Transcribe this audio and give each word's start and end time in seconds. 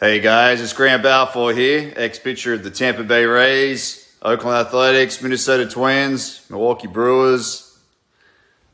Hey 0.00 0.20
guys, 0.20 0.60
it's 0.60 0.72
Grant 0.74 1.02
Balfour 1.02 1.52
here, 1.52 1.92
ex 1.96 2.20
pitcher 2.20 2.54
of 2.54 2.62
the 2.62 2.70
Tampa 2.70 3.02
Bay 3.02 3.24
Rays, 3.24 4.08
Oakland 4.22 4.56
Athletics, 4.56 5.20
Minnesota 5.20 5.66
Twins, 5.66 6.46
Milwaukee 6.48 6.86
Brewers, 6.86 7.76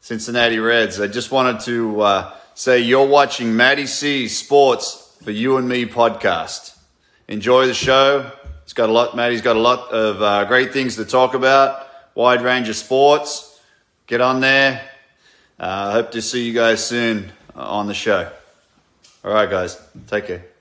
Cincinnati 0.02 0.58
Reds. 0.58 1.00
I 1.00 1.06
just 1.06 1.30
wanted 1.30 1.60
to 1.60 2.02
uh, 2.02 2.34
say 2.52 2.80
you're 2.80 3.06
watching 3.06 3.56
Matty 3.56 3.86
C 3.86 4.28
Sports 4.28 5.16
for 5.24 5.30
You 5.30 5.56
and 5.56 5.66
Me 5.66 5.86
podcast. 5.86 6.76
Enjoy 7.26 7.68
the 7.68 7.72
show. 7.72 8.30
It's 8.64 8.74
got 8.74 8.90
a 8.90 8.92
lot. 8.92 9.16
Matty's 9.16 9.40
got 9.40 9.56
a 9.56 9.60
lot 9.60 9.92
of 9.92 10.20
uh, 10.20 10.44
great 10.44 10.74
things 10.74 10.96
to 10.96 11.06
talk 11.06 11.32
about. 11.32 11.88
Wide 12.14 12.42
range 12.42 12.68
of 12.68 12.76
sports. 12.76 13.58
Get 14.06 14.20
on 14.20 14.40
there. 14.40 14.86
I 15.58 15.64
uh, 15.64 15.92
hope 15.92 16.10
to 16.10 16.20
see 16.20 16.44
you 16.44 16.52
guys 16.52 16.86
soon 16.86 17.32
on 17.54 17.86
the 17.86 17.94
show. 17.94 18.30
All 19.24 19.32
right, 19.32 19.48
guys. 19.48 19.80
Take 20.06 20.26
care. 20.26 20.53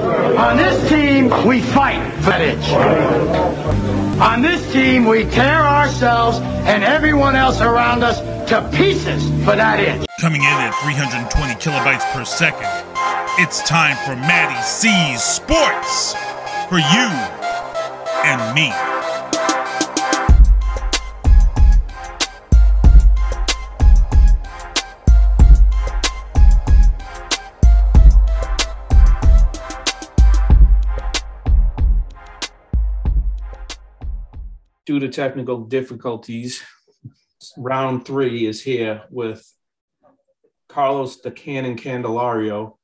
On 0.00 0.56
this 0.56 0.88
team, 0.88 1.28
we 1.46 1.60
fight 1.60 2.00
for 2.22 2.30
that 2.30 2.40
itch. 2.40 4.20
On 4.20 4.42
this 4.42 4.72
team, 4.72 5.04
we 5.04 5.24
tear 5.24 5.60
ourselves 5.62 6.38
and 6.38 6.82
everyone 6.82 7.36
else 7.36 7.60
around 7.60 8.02
us 8.02 8.18
to 8.48 8.68
pieces 8.76 9.28
for 9.44 9.56
that 9.56 9.80
itch. 9.80 10.08
Coming 10.20 10.42
in 10.42 10.48
at 10.48 10.74
320 10.82 11.54
kilobytes 11.54 12.10
per 12.12 12.24
second, 12.24 12.68
it's 13.38 13.62
time 13.68 13.96
for 14.06 14.16
Matty 14.16 14.60
C's 14.62 15.22
Sports 15.22 16.14
for 16.68 16.78
you 16.78 17.08
and 18.24 18.54
me. 18.54 18.89
Due 34.90 34.98
to 34.98 35.08
technical 35.08 35.60
difficulties, 35.66 36.64
round 37.56 38.04
three 38.04 38.44
is 38.44 38.60
here 38.60 39.04
with 39.08 39.40
Carlos 40.68 41.20
the 41.20 41.30
Cannon 41.30 41.76
Candelario, 41.76 42.74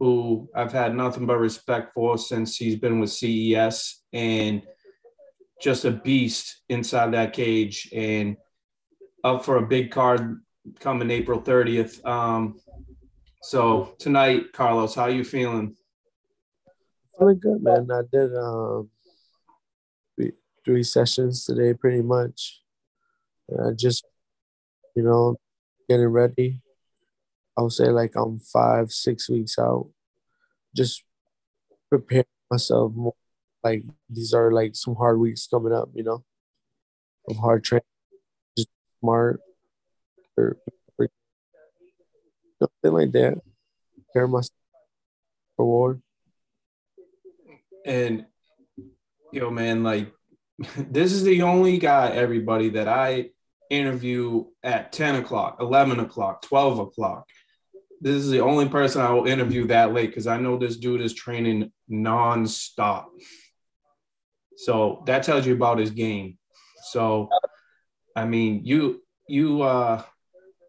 who 0.00 0.50
I've 0.56 0.72
had 0.72 0.96
nothing 0.96 1.24
but 1.24 1.38
respect 1.38 1.94
for 1.94 2.18
since 2.18 2.56
he's 2.56 2.74
been 2.74 2.98
with 2.98 3.12
CES 3.12 4.02
and 4.12 4.62
just 5.60 5.84
a 5.84 5.92
beast 5.92 6.62
inside 6.68 7.12
that 7.12 7.32
cage 7.32 7.88
and 7.94 8.36
up 9.22 9.44
for 9.44 9.58
a 9.58 9.66
big 9.68 9.92
card 9.92 10.40
coming 10.80 11.12
April 11.12 11.40
30th. 11.40 12.04
Um, 12.04 12.58
so 13.40 13.94
tonight, 14.00 14.52
Carlos, 14.52 14.96
how 14.96 15.06
you 15.06 15.22
feeling? 15.22 15.76
Feeling 17.16 17.38
good, 17.38 17.62
man. 17.62 17.86
I 17.92 18.02
did 18.10 18.36
um 18.36 18.90
three 20.64 20.82
sessions 20.82 21.44
today, 21.44 21.74
pretty 21.74 22.02
much. 22.02 22.60
Uh, 23.50 23.72
just, 23.76 24.04
you 24.94 25.02
know, 25.02 25.36
getting 25.88 26.08
ready. 26.08 26.60
I 27.56 27.62
would 27.62 27.72
say 27.72 27.88
like 27.88 28.16
I'm 28.16 28.40
five, 28.40 28.90
six 28.90 29.28
weeks 29.28 29.58
out. 29.58 29.90
Just 30.74 31.04
prepare 31.90 32.24
myself 32.50 32.92
more. 32.94 33.14
Like 33.62 33.84
these 34.08 34.32
are 34.32 34.50
like 34.50 34.74
some 34.74 34.96
hard 34.96 35.18
weeks 35.18 35.46
coming 35.46 35.72
up, 35.72 35.90
you 35.94 36.02
know, 36.02 36.24
of 37.28 37.36
hard 37.36 37.62
training, 37.62 37.84
just 38.56 38.68
smart 39.00 39.40
or, 40.36 40.56
or 40.98 41.08
something 42.58 42.92
like 42.92 43.12
that. 43.12 43.38
Prepare 43.94 44.28
myself 44.28 44.50
for 45.56 45.66
war. 45.66 46.00
And 47.84 48.26
yo, 49.32 49.50
man, 49.50 49.82
like 49.82 50.12
this 50.76 51.12
is 51.12 51.24
the 51.24 51.42
only 51.42 51.78
guy, 51.78 52.10
everybody, 52.10 52.70
that 52.70 52.88
I 52.88 53.30
interview 53.70 54.44
at 54.62 54.92
10 54.92 55.16
o'clock, 55.16 55.56
11 55.60 56.00
o'clock, 56.00 56.42
12 56.42 56.78
o'clock. 56.78 57.28
This 58.00 58.16
is 58.16 58.30
the 58.30 58.40
only 58.40 58.68
person 58.68 59.00
I 59.00 59.12
will 59.12 59.26
interview 59.26 59.66
that 59.68 59.92
late 59.92 60.08
because 60.10 60.26
I 60.26 60.36
know 60.36 60.58
this 60.58 60.76
dude 60.76 61.00
is 61.00 61.14
training 61.14 61.72
nonstop. 61.90 63.06
So 64.56 65.02
that 65.06 65.22
tells 65.22 65.46
you 65.46 65.54
about 65.54 65.78
his 65.78 65.90
game. 65.90 66.38
So, 66.90 67.28
I 68.16 68.26
mean, 68.26 68.62
you, 68.64 69.02
you, 69.28 69.62
uh, 69.62 70.02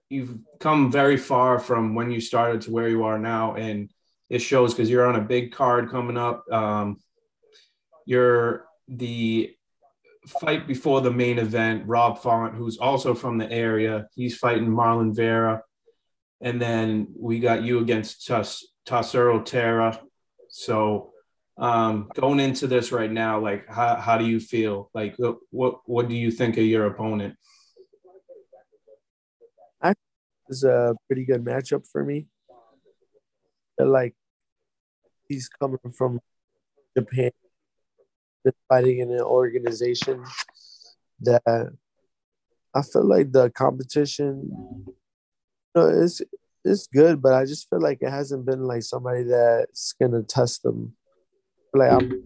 you've 0.10 0.38
come 0.60 0.92
very 0.92 1.18
far 1.18 1.60
from 1.60 1.96
when 1.96 2.12
you 2.12 2.22
started 2.22 2.62
to 2.62 2.72
where 2.72 2.88
you 2.88 3.04
are 3.04 3.20
now. 3.20 3.56
And 3.56 3.90
it 4.30 4.40
shows 4.40 4.74
because 4.74 4.90
you're 4.90 5.08
on 5.08 5.16
a 5.16 5.22
big 5.22 5.52
card 5.52 5.90
coming 5.90 6.18
up. 6.18 6.46
Um, 6.52 7.00
you're 8.06 8.66
the 8.88 9.56
fight 10.28 10.68
before 10.68 11.02
the 11.02 11.12
main 11.12 11.40
event, 11.40 11.84
Rob 11.86 12.20
Font, 12.20 12.56
who's 12.56 12.78
also 12.78 13.14
from 13.14 13.38
the 13.38 13.52
area, 13.52 14.08
he's 14.16 14.38
fighting 14.38 14.68
Marlon 14.68 15.16
Vera. 15.16 15.64
And 16.42 16.62
then 16.62 17.08
we 17.18 17.40
got 17.40 17.64
you 17.64 17.80
against 17.80 18.26
Tas- 18.28 18.66
Tassero 18.86 19.44
Terra. 19.44 20.00
So 20.50 21.12
um, 21.58 22.10
going 22.14 22.40
into 22.40 22.68
this 22.68 22.92
right 22.92 23.12
now, 23.12 23.40
like 23.40 23.68
how, 23.70 23.96
how 23.96 24.18
do 24.18 24.26
you 24.26 24.40
feel? 24.40 24.90
Like 24.94 25.16
what 25.52 25.78
what 25.86 26.10
do 26.10 26.16
you 26.16 26.32
think 26.32 26.58
of 26.58 26.64
your 26.64 26.88
opponent? 26.88 27.36
I 29.82 29.94
is 30.50 30.64
a 30.64 30.96
pretty 31.08 31.26
good 31.26 31.44
matchup 31.44 31.88
for 31.92 32.04
me. 32.04 32.28
like 33.78 34.16
he's 35.28 35.48
coming 35.48 35.80
from 35.96 36.20
Japan 36.98 37.32
been 38.44 38.54
fighting 38.70 39.00
in 39.00 39.12
an 39.12 39.22
organization 39.22 40.24
that 41.22 41.74
I 42.76 42.82
feel 42.82 43.06
like 43.06 43.32
the 43.32 43.50
competition 43.50 44.50
you 44.88 44.96
know, 45.76 45.88
is 45.88 46.22
it's 46.66 46.88
good, 46.88 47.22
but 47.22 47.34
I 47.34 47.46
just 47.46 47.70
feel 47.70 47.82
like 47.82 48.00
it 48.02 48.10
hasn't 48.10 48.46
been 48.46 48.64
like 48.64 48.84
somebody 48.84 49.24
that's 49.24 49.94
gonna 49.94 50.24
test 50.24 50.64
them. 50.64 50.96
Like 51.74 51.92
I'm 51.92 52.24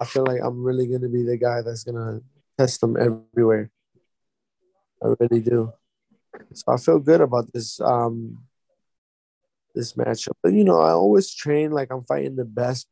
I 0.00 0.04
feel 0.04 0.24
like 0.26 0.40
I'm 0.42 0.62
really 0.62 0.86
gonna 0.88 1.08
be 1.08 1.22
the 1.22 1.36
guy 1.36 1.62
that's 1.62 1.84
gonna 1.84 2.20
test 2.58 2.80
them 2.80 2.96
everywhere. 2.96 3.70
I 5.02 5.14
really 5.18 5.40
do. 5.40 5.72
So 6.54 6.72
I 6.72 6.76
feel 6.76 6.98
good 6.98 7.20
about 7.20 7.52
this 7.52 7.80
um 7.80 8.38
this 9.74 9.94
matchup. 9.94 10.32
But 10.42 10.52
you 10.52 10.64
know, 10.64 10.80
I 10.80 10.90
always 10.90 11.32
train 11.32 11.70
like 11.70 11.90
I'm 11.90 12.04
fighting 12.04 12.36
the 12.36 12.44
best 12.44 12.88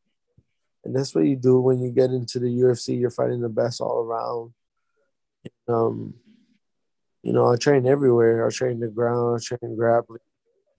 and 0.83 0.95
that's 0.95 1.13
what 1.13 1.25
you 1.25 1.35
do 1.35 1.59
when 1.59 1.81
you 1.81 1.91
get 1.91 2.09
into 2.09 2.39
the 2.39 2.47
UFC. 2.47 2.99
You're 2.99 3.11
fighting 3.11 3.41
the 3.41 3.49
best 3.49 3.81
all 3.81 4.03
around. 4.03 4.53
Um, 5.67 6.15
you 7.23 7.33
know, 7.33 7.51
I 7.51 7.55
train 7.55 7.87
everywhere. 7.87 8.45
I 8.45 8.49
train 8.49 8.79
the 8.79 8.89
ground. 8.89 9.39
I 9.39 9.43
train 9.43 9.75
grappling. 9.75 10.19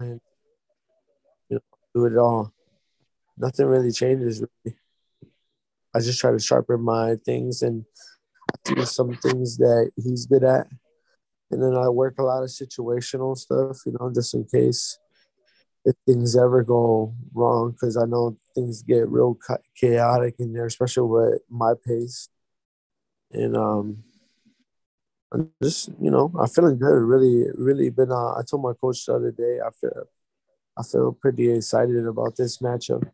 And, 0.01 0.21
you 1.49 1.57
know, 1.57 1.61
do 1.95 2.07
it 2.07 2.17
all. 2.17 2.53
Nothing 3.39 3.67
really 3.67 3.93
changes. 3.93 4.41
Really. 4.41 4.77
I 5.95 6.01
just 6.01 6.21
try 6.21 6.33
to 6.33 6.39
sharpen 6.39 6.81
my 6.81 7.17
things 7.25 7.63
and 7.63 7.85
do 8.65 8.85
some 8.85 9.15
things 9.15 9.57
that 9.59 9.91
he's 9.97 10.27
good 10.27 10.45
at, 10.45 10.67
and 11.51 11.63
then 11.63 11.75
I 11.77 11.89
work 11.89 12.19
a 12.19 12.23
lot 12.23 12.43
of 12.43 12.49
situational 12.49 13.37
stuff. 13.37 13.79
You 13.87 13.97
know, 13.99 14.11
just 14.13 14.35
in 14.35 14.45
case 14.45 14.99
if 15.85 15.97
things 16.07 16.37
ever 16.37 16.63
go 16.63 17.15
wrong 17.35 17.73
because 17.73 17.97
I 17.97 18.05
know 18.05 18.37
things 18.55 18.83
get 18.83 19.09
real 19.09 19.39
chaotic 19.77 20.37
in 20.39 20.53
there, 20.53 20.67
especially 20.67 21.09
with 21.09 21.43
my 21.51 21.75
pace. 21.87 22.29
And 23.33 23.57
um, 23.57 24.05
I'm 25.33 25.51
just 25.63 25.89
you 26.01 26.11
know 26.11 26.33
I'm 26.39 26.49
feeling 26.49 26.79
good. 26.79 27.03
Really, 27.03 27.47
really 27.55 27.91
been. 27.91 28.13
Uh, 28.13 28.35
I 28.35 28.43
told 28.49 28.63
my 28.63 28.75
coach 28.81 29.05
the 29.07 29.15
other 29.15 29.33
day 29.33 29.59
I 29.65 29.71
feel 29.71 30.05
I 30.79 30.83
feel 30.83 31.13
pretty 31.13 31.51
excited 31.51 32.07
about 32.07 32.37
this 32.37 32.59
matchup. 32.59 33.11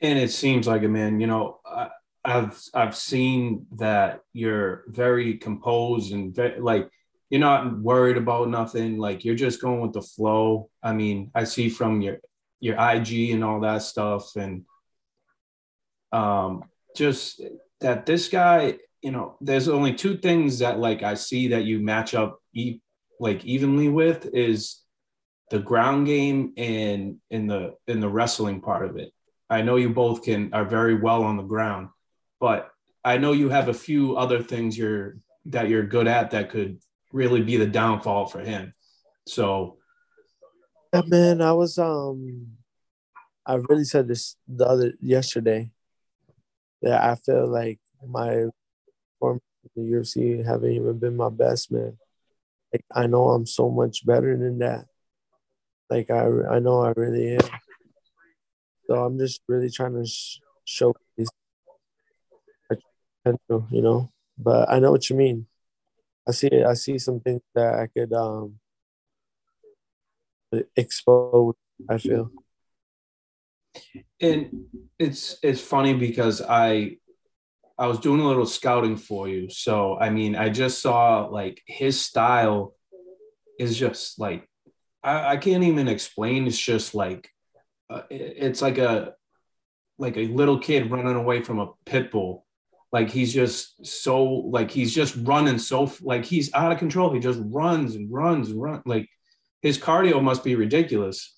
And 0.00 0.18
it 0.18 0.32
seems 0.32 0.66
like 0.66 0.82
it, 0.82 0.88
man. 0.88 1.20
You 1.20 1.28
know, 1.28 1.60
I, 1.64 1.90
I've 2.24 2.60
I've 2.74 2.96
seen 2.96 3.66
that 3.76 4.22
you're 4.32 4.84
very 4.88 5.34
composed 5.34 6.12
and 6.12 6.34
very, 6.34 6.60
like 6.60 6.90
you're 7.32 7.40
not 7.40 7.78
worried 7.80 8.18
about 8.18 8.50
nothing. 8.50 8.98
Like 8.98 9.24
you're 9.24 9.34
just 9.34 9.62
going 9.62 9.80
with 9.80 9.94
the 9.94 10.02
flow. 10.02 10.68
I 10.82 10.92
mean, 10.92 11.30
I 11.34 11.44
see 11.44 11.70
from 11.70 12.02
your 12.02 12.18
your 12.60 12.76
IG 12.78 13.30
and 13.30 13.42
all 13.42 13.60
that 13.60 13.80
stuff, 13.80 14.36
and 14.36 14.66
um, 16.12 16.64
just 16.94 17.40
that 17.80 18.04
this 18.04 18.28
guy, 18.28 18.76
you 19.00 19.12
know, 19.12 19.38
there's 19.40 19.66
only 19.68 19.94
two 19.94 20.18
things 20.18 20.58
that 20.58 20.78
like 20.78 21.02
I 21.02 21.14
see 21.14 21.48
that 21.48 21.64
you 21.64 21.80
match 21.80 22.14
up 22.14 22.38
e- 22.52 22.80
like 23.18 23.46
evenly 23.46 23.88
with 23.88 24.26
is 24.34 24.82
the 25.50 25.58
ground 25.58 26.04
game 26.04 26.52
and 26.58 27.16
in 27.30 27.46
the 27.46 27.76
in 27.86 28.00
the 28.00 28.10
wrestling 28.10 28.60
part 28.60 28.84
of 28.84 28.98
it. 28.98 29.10
I 29.48 29.62
know 29.62 29.76
you 29.76 29.88
both 29.88 30.22
can 30.22 30.52
are 30.52 30.66
very 30.66 30.96
well 30.96 31.22
on 31.22 31.38
the 31.38 31.42
ground, 31.44 31.88
but 32.40 32.70
I 33.02 33.16
know 33.16 33.32
you 33.32 33.48
have 33.48 33.70
a 33.70 33.74
few 33.88 34.18
other 34.18 34.42
things 34.42 34.76
you're 34.76 35.16
that 35.46 35.70
you're 35.70 35.86
good 35.86 36.06
at 36.06 36.32
that 36.32 36.50
could 36.50 36.78
really 37.12 37.42
be 37.42 37.56
the 37.56 37.66
downfall 37.66 38.26
for 38.26 38.40
him. 38.40 38.74
So 39.26 39.78
Yeah, 40.92 41.02
man, 41.06 41.40
I 41.40 41.52
was 41.52 41.78
um 41.78 42.56
I 43.46 43.54
really 43.54 43.84
said 43.84 44.08
this 44.08 44.36
the 44.46 44.66
other 44.66 44.92
yesterday 45.00 45.70
that 46.82 47.02
I 47.02 47.14
feel 47.16 47.46
like 47.46 47.80
my 48.06 48.46
performance 49.20 49.42
in 49.76 49.84
the 49.84 49.90
UFC 49.96 50.42
haven't 50.44 50.72
even 50.72 50.98
been 50.98 51.16
my 51.16 51.28
best, 51.30 51.70
man. 51.70 51.98
Like 52.72 52.84
I 52.94 53.06
know 53.06 53.30
I'm 53.30 53.46
so 53.46 53.70
much 53.70 54.04
better 54.06 54.36
than 54.36 54.58
that. 54.58 54.86
Like 55.90 56.10
I 56.10 56.26
I 56.50 56.58
know 56.58 56.82
I 56.82 56.92
really 56.96 57.36
am. 57.36 57.50
So 58.88 59.04
I'm 59.04 59.18
just 59.18 59.40
really 59.48 59.70
trying 59.70 59.94
to 59.94 60.06
sh- 60.06 60.40
potential, 63.24 63.66
you 63.70 63.82
know. 63.82 64.10
But 64.38 64.70
I 64.70 64.78
know 64.78 64.90
what 64.90 65.08
you 65.10 65.16
mean. 65.16 65.46
I 66.28 66.32
see 66.32 66.50
I 66.62 66.74
see 66.74 66.98
some 66.98 67.20
things 67.20 67.42
that 67.54 67.74
I 67.74 67.86
could 67.88 68.12
um 68.12 68.58
expose. 70.76 71.54
I 71.88 71.98
feel. 71.98 72.30
and 74.20 74.66
it's 74.98 75.38
it's 75.42 75.60
funny 75.60 75.94
because 75.94 76.40
I 76.40 76.98
I 77.78 77.86
was 77.88 77.98
doing 77.98 78.20
a 78.20 78.26
little 78.26 78.46
scouting 78.46 78.96
for 78.96 79.28
you. 79.28 79.50
So 79.50 79.98
I 79.98 80.10
mean, 80.10 80.36
I 80.36 80.48
just 80.50 80.80
saw 80.80 81.26
like 81.26 81.60
his 81.66 82.00
style 82.00 82.74
is 83.58 83.76
just 83.76 84.20
like 84.20 84.48
I, 85.02 85.32
I 85.32 85.36
can't 85.38 85.64
even 85.64 85.88
explain. 85.88 86.46
It's 86.46 86.58
just 86.58 86.94
like 86.94 87.28
uh, 87.90 88.02
it- 88.10 88.36
it's 88.38 88.62
like 88.62 88.78
a 88.78 89.14
like 89.98 90.16
a 90.16 90.26
little 90.28 90.58
kid 90.58 90.90
running 90.90 91.14
away 91.16 91.42
from 91.42 91.58
a 91.58 91.72
pit 91.84 92.10
bull. 92.12 92.46
Like 92.92 93.10
he's 93.10 93.32
just 93.32 93.86
so 93.86 94.22
like 94.22 94.70
he's 94.70 94.94
just 94.94 95.16
running 95.22 95.58
so 95.58 95.90
like 96.02 96.24
he's 96.24 96.52
out 96.52 96.72
of 96.72 96.78
control. 96.78 97.12
He 97.12 97.20
just 97.20 97.40
runs 97.42 97.94
and 97.94 98.12
runs 98.12 98.50
and 98.50 98.60
runs. 98.60 98.82
Like 98.84 99.08
his 99.62 99.78
cardio 99.78 100.22
must 100.22 100.44
be 100.44 100.54
ridiculous. 100.54 101.34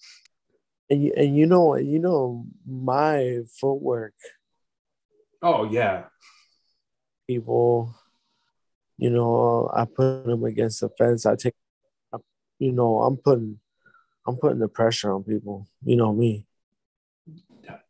And 0.90 1.02
you, 1.02 1.12
and 1.16 1.36
you 1.36 1.46
know 1.46 1.76
you 1.76 1.98
know 1.98 2.46
my 2.66 3.40
footwork 3.60 4.14
Oh 5.46 5.64
yeah, 5.70 6.04
people 7.26 7.94
you 8.96 9.10
know 9.10 9.70
I 9.72 9.84
put 9.84 10.24
them 10.24 10.42
against 10.44 10.80
the 10.80 10.88
fence 10.88 11.26
I 11.26 11.36
take 11.36 11.54
you 12.58 12.72
know 12.72 13.02
I'm 13.02 13.18
putting 13.18 13.60
I'm 14.26 14.36
putting 14.36 14.58
the 14.58 14.68
pressure 14.68 15.12
on 15.12 15.22
people 15.22 15.68
you 15.84 15.96
know 15.96 16.12
me 16.12 16.46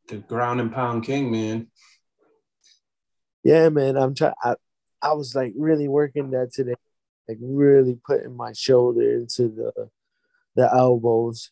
the 0.08 0.17
ground 0.17 0.60
and 0.60 0.72
pound 0.72 1.05
king, 1.05 1.31
man. 1.31 1.69
Yeah 3.44 3.69
man 3.69 3.96
I'm 3.96 4.14
trying 4.14 4.35
I, 5.02 5.12
was 5.12 5.35
like 5.35 5.52
really 5.56 5.87
working 5.87 6.31
that 6.31 6.52
today 6.52 6.75
like 7.29 7.38
really 7.41 7.99
putting 8.06 8.37
my 8.37 8.52
shoulder 8.52 9.14
into 9.14 9.49
the 9.49 9.91
the 10.56 10.73
elbows. 10.73 11.50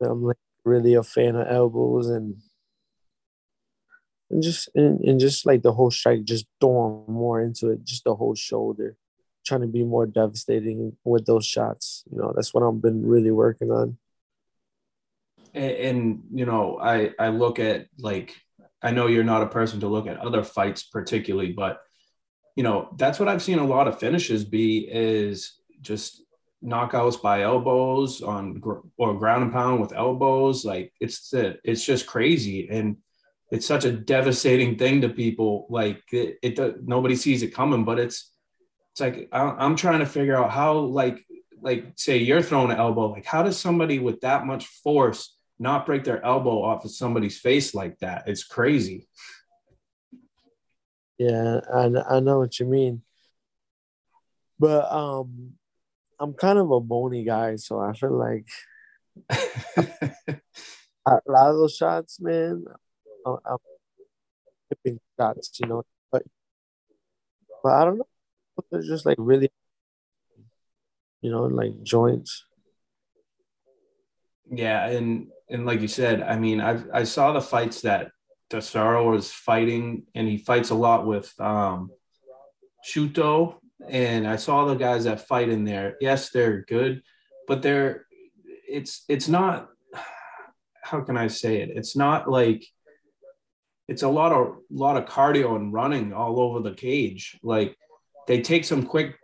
I'm 0.00 0.22
like 0.22 0.36
really 0.64 0.94
a 0.94 1.02
fan 1.02 1.36
of 1.36 1.46
elbows 1.48 2.08
and 2.08 2.36
and 4.30 4.42
just 4.42 4.68
and, 4.74 5.00
and 5.00 5.20
just 5.20 5.46
like 5.46 5.62
the 5.62 5.72
whole 5.72 5.90
strike 5.90 6.24
just 6.24 6.46
throwing 6.60 7.04
more 7.08 7.40
into 7.40 7.70
it 7.70 7.84
just 7.84 8.04
the 8.04 8.14
whole 8.14 8.34
shoulder 8.34 8.96
trying 9.46 9.60
to 9.60 9.66
be 9.66 9.84
more 9.84 10.06
devastating 10.06 10.96
with 11.04 11.26
those 11.26 11.46
shots 11.46 12.02
you 12.10 12.18
know 12.18 12.32
that's 12.34 12.54
what 12.54 12.62
i've 12.62 12.80
been 12.80 13.06
really 13.06 13.30
working 13.30 13.70
on. 13.70 13.98
And, 15.52 15.72
and 15.72 16.22
you 16.32 16.46
know 16.46 16.78
i 16.80 17.10
i 17.18 17.28
look 17.28 17.58
at 17.58 17.86
like 17.98 18.34
i 18.84 18.90
know 18.90 19.06
you're 19.08 19.24
not 19.24 19.42
a 19.42 19.48
person 19.48 19.80
to 19.80 19.88
look 19.88 20.06
at 20.06 20.18
other 20.18 20.44
fights 20.44 20.82
particularly 20.84 21.52
but 21.52 21.80
you 22.54 22.62
know 22.62 22.88
that's 22.96 23.18
what 23.18 23.28
i've 23.28 23.42
seen 23.42 23.58
a 23.58 23.66
lot 23.66 23.88
of 23.88 23.98
finishes 23.98 24.44
be 24.44 24.88
is 24.90 25.58
just 25.80 26.24
knockouts 26.64 27.20
by 27.20 27.42
elbows 27.42 28.22
on 28.22 28.62
or 28.96 29.14
ground 29.14 29.44
and 29.44 29.52
pound 29.52 29.80
with 29.80 29.92
elbows. 29.92 30.64
Like 30.64 30.92
it's 31.00 31.30
the, 31.30 31.58
it's 31.62 31.84
just 31.84 32.06
crazy. 32.06 32.68
And 32.70 32.96
it's 33.50 33.66
such 33.66 33.84
a 33.84 33.92
devastating 33.92 34.78
thing 34.78 35.02
to 35.02 35.08
people. 35.08 35.66
Like 35.68 36.02
it, 36.12 36.38
it 36.42 36.86
nobody 36.86 37.16
sees 37.16 37.42
it 37.42 37.54
coming 37.54 37.84
but 37.84 37.98
it's 37.98 38.30
it's 38.92 39.00
like 39.00 39.28
i'm 39.32 39.74
trying 39.74 39.98
to 39.98 40.06
figure 40.06 40.36
out 40.36 40.52
how 40.52 40.78
like 40.78 41.26
like 41.60 41.84
say 41.96 42.18
you're 42.18 42.42
throwing 42.42 42.70
an 42.70 42.76
elbow 42.76 43.10
like 43.10 43.24
how 43.24 43.42
does 43.42 43.58
somebody 43.58 43.98
with 43.98 44.20
that 44.20 44.46
much 44.46 44.66
force 44.66 45.36
not 45.64 45.86
break 45.86 46.04
their 46.04 46.22
elbow 46.24 46.62
off 46.62 46.84
of 46.84 46.90
somebody's 46.90 47.38
face 47.40 47.74
like 47.74 47.98
that. 48.00 48.28
It's 48.28 48.44
crazy. 48.44 49.08
Yeah 51.18 51.60
i, 51.72 51.84
I 52.16 52.20
know 52.20 52.40
what 52.40 52.58
you 52.58 52.66
mean. 52.66 53.02
But 54.58 54.84
um 54.92 55.54
i'm 56.20 56.32
kind 56.34 56.58
of 56.58 56.70
a 56.70 56.80
bony 56.80 57.24
guy 57.24 57.56
so 57.56 57.80
i 57.80 57.92
feel 57.92 58.16
like 58.26 58.46
a 61.06 61.18
lot 61.26 61.50
of 61.50 61.56
those 61.56 61.74
shots 61.74 62.20
man 62.20 62.64
I'm, 63.26 63.36
I'm 63.44 63.58
tipping 64.68 65.00
shots 65.18 65.50
you 65.60 65.66
know 65.68 65.82
but 66.12 66.22
but 67.62 67.72
i 67.72 67.84
don't 67.84 67.98
know. 67.98 68.08
They're 68.70 68.82
just 68.82 69.06
like 69.06 69.18
really 69.18 69.50
you 71.20 71.30
know 71.30 71.44
like 71.44 71.82
joints. 71.82 72.44
Yeah, 74.50 74.86
and 74.86 75.28
and 75.48 75.66
like 75.66 75.80
you 75.80 75.88
said, 75.88 76.22
I 76.22 76.38
mean, 76.38 76.60
I 76.60 76.82
I 76.92 77.04
saw 77.04 77.32
the 77.32 77.40
fights 77.40 77.82
that 77.82 78.10
Desaro 78.50 79.10
was 79.10 79.30
fighting, 79.30 80.04
and 80.14 80.28
he 80.28 80.38
fights 80.38 80.70
a 80.70 80.74
lot 80.74 81.06
with 81.06 81.32
um, 81.40 81.90
Shooto, 82.84 83.56
and 83.88 84.26
I 84.26 84.36
saw 84.36 84.64
the 84.66 84.74
guys 84.74 85.04
that 85.04 85.26
fight 85.26 85.48
in 85.48 85.64
there. 85.64 85.96
Yes, 86.00 86.30
they're 86.30 86.62
good, 86.62 87.02
but 87.46 87.62
they're 87.62 88.06
it's 88.68 89.04
it's 89.08 89.28
not. 89.28 89.68
How 90.82 91.00
can 91.00 91.16
I 91.16 91.28
say 91.28 91.62
it? 91.62 91.70
It's 91.70 91.96
not 91.96 92.30
like 92.30 92.66
it's 93.88 94.02
a 94.02 94.08
lot 94.08 94.32
of 94.32 94.58
lot 94.70 94.96
of 94.96 95.06
cardio 95.06 95.56
and 95.56 95.72
running 95.72 96.12
all 96.12 96.40
over 96.40 96.60
the 96.60 96.74
cage. 96.74 97.38
Like 97.42 97.76
they 98.26 98.40
take 98.40 98.64
some 98.64 98.84
quick 98.84 99.16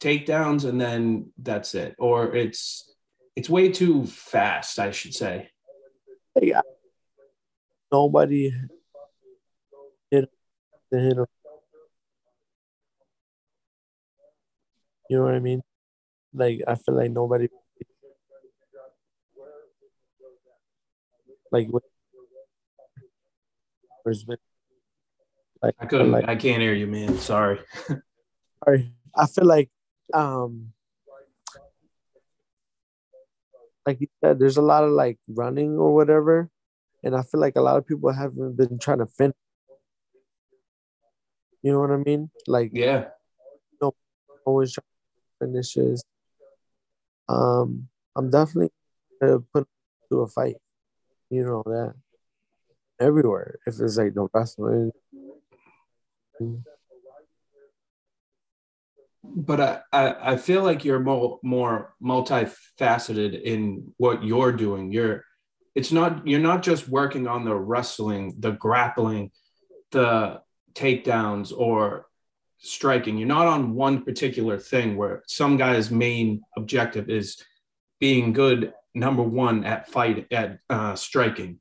takedowns 0.00 0.64
and 0.64 0.80
then 0.80 1.32
that's 1.38 1.74
it, 1.74 1.94
or 1.98 2.34
it's 2.34 2.92
it's 3.36 3.50
way 3.50 3.70
too 3.70 4.06
fast, 4.06 4.78
I 4.78 4.90
should 4.90 5.14
say. 5.14 5.50
Like, 6.34 6.52
I- 6.54 6.62
nobody 7.92 8.52
hit 10.10 10.30
hit 10.90 11.16
him. 11.18 11.26
You 15.08 15.16
know 15.18 15.24
what 15.24 15.34
I 15.34 15.40
mean? 15.40 15.62
Like 16.32 16.60
I 16.68 16.76
feel 16.76 16.94
like 16.94 17.10
nobody 17.10 17.48
like 21.50 21.68
with- 21.68 21.82
there's 24.04 24.24
been 24.24 24.38
like 25.62 25.74
I 25.78 25.86
couldn't. 25.86 26.12
like 26.12 26.28
I 26.28 26.36
can't 26.36 26.62
hear 26.62 26.74
you, 26.74 26.86
man. 26.86 27.18
Sorry. 27.18 27.58
sorry. 28.64 28.92
I 29.14 29.26
feel 29.26 29.44
like 29.46 29.68
um 30.14 30.72
like 33.86 34.00
you 34.00 34.08
said, 34.22 34.38
there's 34.38 34.56
a 34.56 34.62
lot 34.62 34.84
of 34.84 34.90
like 34.90 35.18
running 35.28 35.78
or 35.78 35.94
whatever. 35.94 36.50
And 37.02 37.16
I 37.16 37.22
feel 37.22 37.40
like 37.40 37.56
a 37.56 37.62
lot 37.62 37.76
of 37.76 37.86
people 37.86 38.12
haven't 38.12 38.56
been 38.56 38.78
trying 38.78 38.98
to 38.98 39.06
finish. 39.06 39.36
You 41.62 41.72
know 41.72 41.80
what 41.80 41.90
I 41.90 41.96
mean? 41.96 42.30
Like 42.46 42.70
Yeah. 42.72 43.08
no, 43.80 43.94
always 44.44 44.72
trying 44.72 44.84
to 44.84 45.46
finishes. 45.46 46.04
Um, 47.28 47.88
I'm 48.16 48.30
definitely 48.30 48.70
gonna 49.20 49.40
put 49.40 49.66
to 50.10 50.20
a 50.20 50.26
fight. 50.26 50.56
You 51.30 51.44
know 51.44 51.62
that 51.66 51.94
everywhere. 52.98 53.58
If 53.66 53.80
it's 53.80 53.96
like 53.96 54.14
the 54.14 54.28
wrestling, 54.32 54.92
But 59.22 59.60
I, 59.60 59.80
I, 59.92 60.32
I 60.32 60.36
feel 60.36 60.62
like 60.62 60.84
you're 60.84 61.00
more 61.00 61.38
more 61.42 61.94
multifaceted 62.02 63.40
in 63.42 63.92
what 63.98 64.24
you're 64.24 64.52
doing. 64.52 64.92
You're 64.92 65.24
it's 65.74 65.92
not 65.92 66.26
you're 66.26 66.40
not 66.40 66.62
just 66.62 66.88
working 66.88 67.26
on 67.26 67.44
the 67.44 67.54
wrestling, 67.54 68.34
the 68.38 68.52
grappling, 68.52 69.30
the 69.90 70.40
takedowns 70.74 71.52
or 71.56 72.06
striking. 72.58 73.16
You're 73.18 73.28
not 73.28 73.46
on 73.46 73.74
one 73.74 74.02
particular 74.02 74.58
thing 74.58 74.96
where 74.96 75.22
some 75.26 75.56
guy's 75.56 75.90
main 75.90 76.42
objective 76.56 77.08
is 77.08 77.42
being 77.98 78.32
good 78.32 78.72
number 78.94 79.22
one 79.22 79.64
at 79.64 79.88
fight 79.88 80.26
at 80.30 80.58
uh, 80.68 80.94
striking. 80.94 81.60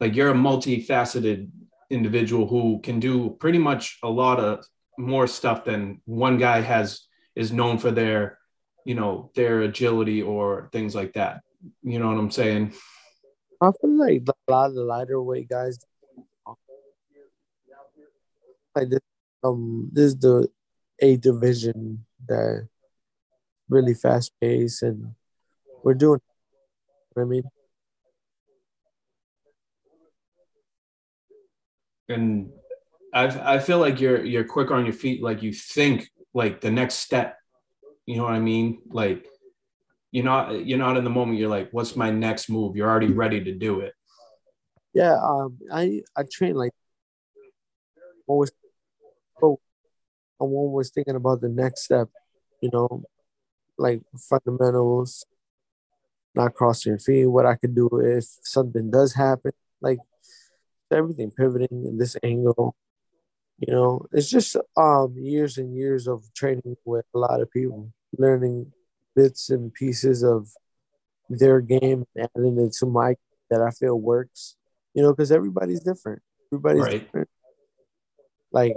Like 0.00 0.14
you're 0.14 0.30
a 0.30 0.34
multifaceted 0.34 1.50
individual 1.90 2.46
who 2.46 2.80
can 2.82 3.00
do 3.00 3.36
pretty 3.40 3.58
much 3.58 3.98
a 4.02 4.08
lot 4.08 4.40
of 4.40 4.64
more 4.98 5.26
stuff 5.26 5.64
than 5.64 6.00
one 6.04 6.38
guy 6.38 6.60
has 6.60 7.06
is 7.34 7.52
known 7.52 7.78
for 7.78 7.90
their, 7.90 8.38
you 8.84 8.94
know, 8.94 9.30
their 9.34 9.60
agility 9.60 10.22
or 10.22 10.68
things 10.72 10.94
like 10.94 11.12
that. 11.14 11.42
You 11.82 11.98
know 11.98 12.08
what 12.08 12.18
I'm 12.18 12.30
saying? 12.30 12.72
I 13.60 13.70
feel 13.80 13.98
like 13.98 14.22
a 14.26 14.50
lot 14.50 14.66
of 14.70 14.74
the 14.74 14.82
lighter 14.82 15.20
weight 15.22 15.48
guys, 15.48 15.78
like 18.74 18.90
this, 18.90 19.00
um, 19.42 19.88
this 19.92 20.04
is 20.04 20.16
the 20.18 20.48
A 21.00 21.16
division 21.16 22.04
that 22.28 22.68
really 23.68 23.94
fast 23.94 24.32
paced, 24.40 24.82
and 24.82 25.14
we're 25.82 25.94
doing. 25.94 26.20
I 27.18 27.24
mean, 27.24 27.44
and 32.08 32.50
I 33.16 33.54
I 33.54 33.58
feel 33.58 33.78
like 33.78 34.00
you're 34.00 34.22
you're 34.22 34.44
quick 34.44 34.70
on 34.70 34.84
your 34.84 34.92
feet. 34.92 35.22
Like 35.22 35.42
you 35.42 35.52
think 35.52 36.10
like 36.34 36.60
the 36.60 36.70
next 36.70 36.96
step. 36.96 37.38
You 38.04 38.16
know 38.16 38.24
what 38.24 38.34
I 38.34 38.40
mean? 38.40 38.82
Like 38.88 39.26
you're 40.12 40.24
not 40.24 40.66
you're 40.66 40.78
not 40.78 40.96
in 40.98 41.04
the 41.04 41.10
moment. 41.10 41.38
You're 41.38 41.48
like, 41.48 41.70
what's 41.72 41.96
my 41.96 42.10
next 42.10 42.50
move? 42.50 42.76
You're 42.76 42.90
already 42.90 43.12
ready 43.12 43.42
to 43.42 43.52
do 43.52 43.80
it. 43.80 43.94
yeah, 44.92 45.16
um, 45.22 45.58
I 45.72 46.02
I 46.16 46.24
train 46.30 46.54
like 46.54 46.72
always. 48.26 48.52
Oh, 49.42 49.60
I'm 50.40 50.52
always 50.52 50.90
thinking 50.90 51.16
about 51.16 51.40
the 51.40 51.48
next 51.48 51.84
step. 51.84 52.08
You 52.60 52.70
know, 52.72 53.04
like 53.78 54.02
fundamentals, 54.28 55.24
not 56.34 56.54
crossing 56.54 56.92
your 56.92 56.98
feet. 56.98 57.26
What 57.26 57.46
I 57.46 57.56
could 57.56 57.74
do 57.74 57.88
if 58.00 58.24
something 58.42 58.90
does 58.90 59.14
happen, 59.14 59.52
like 59.80 59.98
everything 60.90 61.30
pivoting 61.30 61.86
in 61.86 61.96
this 61.98 62.16
angle. 62.22 62.76
You 63.58 63.72
know, 63.72 64.06
it's 64.12 64.28
just 64.28 64.56
um 64.76 65.14
years 65.16 65.56
and 65.56 65.74
years 65.74 66.06
of 66.06 66.22
training 66.34 66.76
with 66.84 67.06
a 67.14 67.18
lot 67.18 67.40
of 67.40 67.50
people, 67.50 67.90
learning 68.18 68.72
bits 69.14 69.48
and 69.50 69.72
pieces 69.72 70.22
of 70.22 70.50
their 71.30 71.60
game, 71.60 72.04
and 72.14 72.28
adding 72.36 72.58
it 72.60 72.72
to 72.80 72.86
my 72.86 73.16
that 73.50 73.62
I 73.62 73.70
feel 73.70 73.98
works. 73.98 74.56
You 74.94 75.02
know, 75.02 75.12
because 75.12 75.32
everybody's 75.32 75.80
different. 75.80 76.22
Everybody's 76.52 76.82
Right. 76.82 77.02
different. 77.02 77.28
Like 78.52 78.76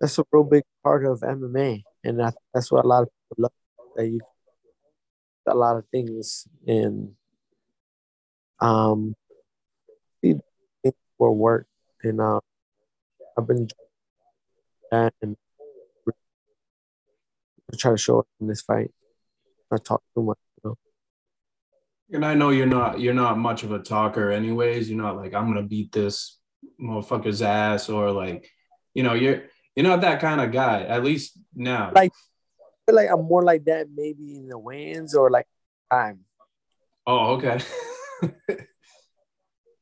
that's 0.00 0.18
a 0.18 0.24
real 0.32 0.44
big 0.44 0.64
part 0.82 1.04
of 1.04 1.20
MMA, 1.20 1.82
and 2.04 2.22
I, 2.22 2.32
that's 2.54 2.70
what 2.70 2.84
a 2.84 2.88
lot 2.88 3.02
of 3.02 3.08
people 3.08 3.42
love. 3.42 3.52
That 3.96 4.06
you 4.08 4.20
a 5.46 5.54
lot 5.54 5.76
of 5.76 5.84
things 5.88 6.46
and 6.66 7.12
um 8.60 9.16
for 11.18 11.32
work 11.32 11.66
and 12.04 12.20
um 12.20 12.40
I've 13.40 13.46
been 13.46 13.68
that 14.90 15.14
and 15.22 15.34
try 17.78 17.92
to 17.92 17.96
show 17.96 18.20
it 18.20 18.26
in 18.38 18.48
this 18.48 18.60
fight. 18.60 18.90
Not 19.70 19.82
talk 19.82 20.02
too 20.14 20.22
much. 20.22 20.36
You 20.62 20.70
know? 20.70 20.76
And 22.12 22.26
I 22.26 22.34
know 22.34 22.50
you're 22.50 22.66
not 22.66 23.00
you're 23.00 23.14
not 23.14 23.38
much 23.38 23.62
of 23.62 23.72
a 23.72 23.78
talker 23.78 24.30
anyways. 24.30 24.90
You're 24.90 25.02
not 25.02 25.16
like 25.16 25.32
I'm 25.32 25.46
gonna 25.46 25.62
beat 25.62 25.90
this 25.92 26.38
motherfucker's 26.78 27.40
ass 27.40 27.88
or 27.88 28.10
like, 28.10 28.50
you 28.92 29.02
know, 29.02 29.14
you're 29.14 29.44
you're 29.74 29.86
not 29.86 30.02
that 30.02 30.20
kind 30.20 30.42
of 30.42 30.52
guy. 30.52 30.82
At 30.82 31.02
least 31.02 31.38
now. 31.54 31.92
Like- 31.94 32.12
I 32.12 32.90
feel 32.90 32.96
like 32.96 33.10
I'm 33.10 33.24
more 33.24 33.44
like 33.44 33.64
that 33.66 33.86
maybe 33.94 34.36
in 34.36 34.48
the 34.48 34.58
wins 34.58 35.14
or 35.14 35.30
like 35.30 35.46
time. 35.90 36.20
oh, 37.06 37.36
okay. 37.36 37.60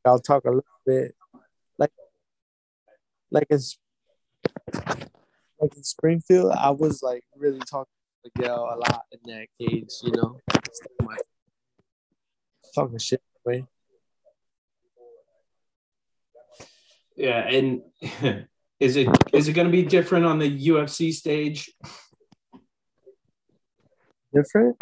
I'll 0.04 0.18
talk 0.18 0.44
a 0.44 0.50
little 0.50 0.64
bit 0.86 1.14
like 3.30 3.46
in 3.50 3.58
like 5.60 5.76
in 5.76 5.82
Springfield, 5.82 6.52
I 6.52 6.70
was 6.70 7.02
like 7.02 7.24
really 7.36 7.60
talking 7.60 7.92
to 8.24 8.30
Miguel 8.36 8.64
a 8.64 8.76
lot 8.76 9.02
in 9.12 9.18
that 9.24 9.46
cage, 9.60 9.92
you 10.02 10.12
know. 10.12 10.38
Like, 11.00 11.18
talking 12.74 12.98
shit 12.98 13.22
way. 13.44 13.64
yeah, 17.18 17.48
and 17.48 17.82
is 18.80 18.96
it 18.96 19.08
is 19.32 19.48
it 19.48 19.52
gonna 19.52 19.68
be 19.68 19.82
different 19.82 20.24
on 20.24 20.38
the 20.38 20.68
UFC 20.68 21.12
stage? 21.12 21.70
Different? 24.32 24.76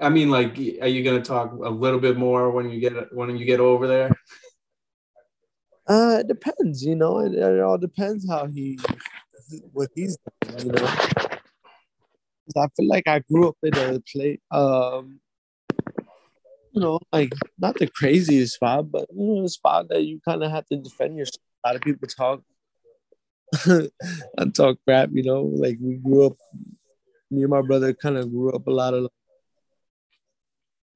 I 0.00 0.08
mean, 0.08 0.30
like, 0.30 0.58
are 0.80 0.88
you 0.88 1.04
gonna 1.04 1.22
talk 1.22 1.52
a 1.52 1.70
little 1.70 2.00
bit 2.00 2.16
more 2.16 2.50
when 2.50 2.70
you 2.70 2.80
get 2.80 3.14
when 3.14 3.36
you 3.36 3.44
get 3.44 3.60
over 3.60 3.86
there? 3.86 4.10
Uh, 5.90 6.18
it 6.20 6.28
depends, 6.28 6.84
you 6.84 6.94
know. 6.94 7.18
It, 7.18 7.34
it 7.34 7.60
all 7.60 7.76
depends 7.76 8.24
how 8.28 8.46
he, 8.46 8.78
what 9.72 9.88
he's 9.92 10.16
doing, 10.40 10.66
you 10.66 10.72
know. 10.72 10.86
I 12.56 12.68
feel 12.76 12.88
like 12.88 13.08
I 13.08 13.18
grew 13.18 13.48
up 13.48 13.56
in 13.64 13.76
a 13.76 14.00
place, 14.00 14.38
um, 14.52 15.18
you 16.72 16.80
know, 16.80 17.00
like 17.12 17.32
not 17.58 17.74
the 17.74 17.88
craziest 17.88 18.54
spot, 18.54 18.88
but 18.92 19.08
you 19.12 19.34
know, 19.34 19.44
a 19.44 19.48
spot 19.48 19.88
that 19.88 20.04
you 20.04 20.20
kind 20.24 20.44
of 20.44 20.52
have 20.52 20.66
to 20.66 20.76
defend 20.76 21.16
yourself. 21.16 21.42
A 21.64 21.68
lot 21.68 21.76
of 21.76 21.82
people 21.82 22.06
talk, 22.06 22.42
I 23.66 24.44
talk 24.54 24.78
crap, 24.86 25.10
you 25.12 25.24
know. 25.24 25.42
Like 25.42 25.78
we 25.80 25.96
grew 25.96 26.26
up, 26.26 26.36
me 27.32 27.42
and 27.42 27.50
my 27.50 27.62
brother 27.62 27.92
kind 27.94 28.16
of 28.16 28.30
grew 28.30 28.52
up 28.52 28.68
a 28.68 28.70
lot 28.70 28.94
of, 28.94 29.08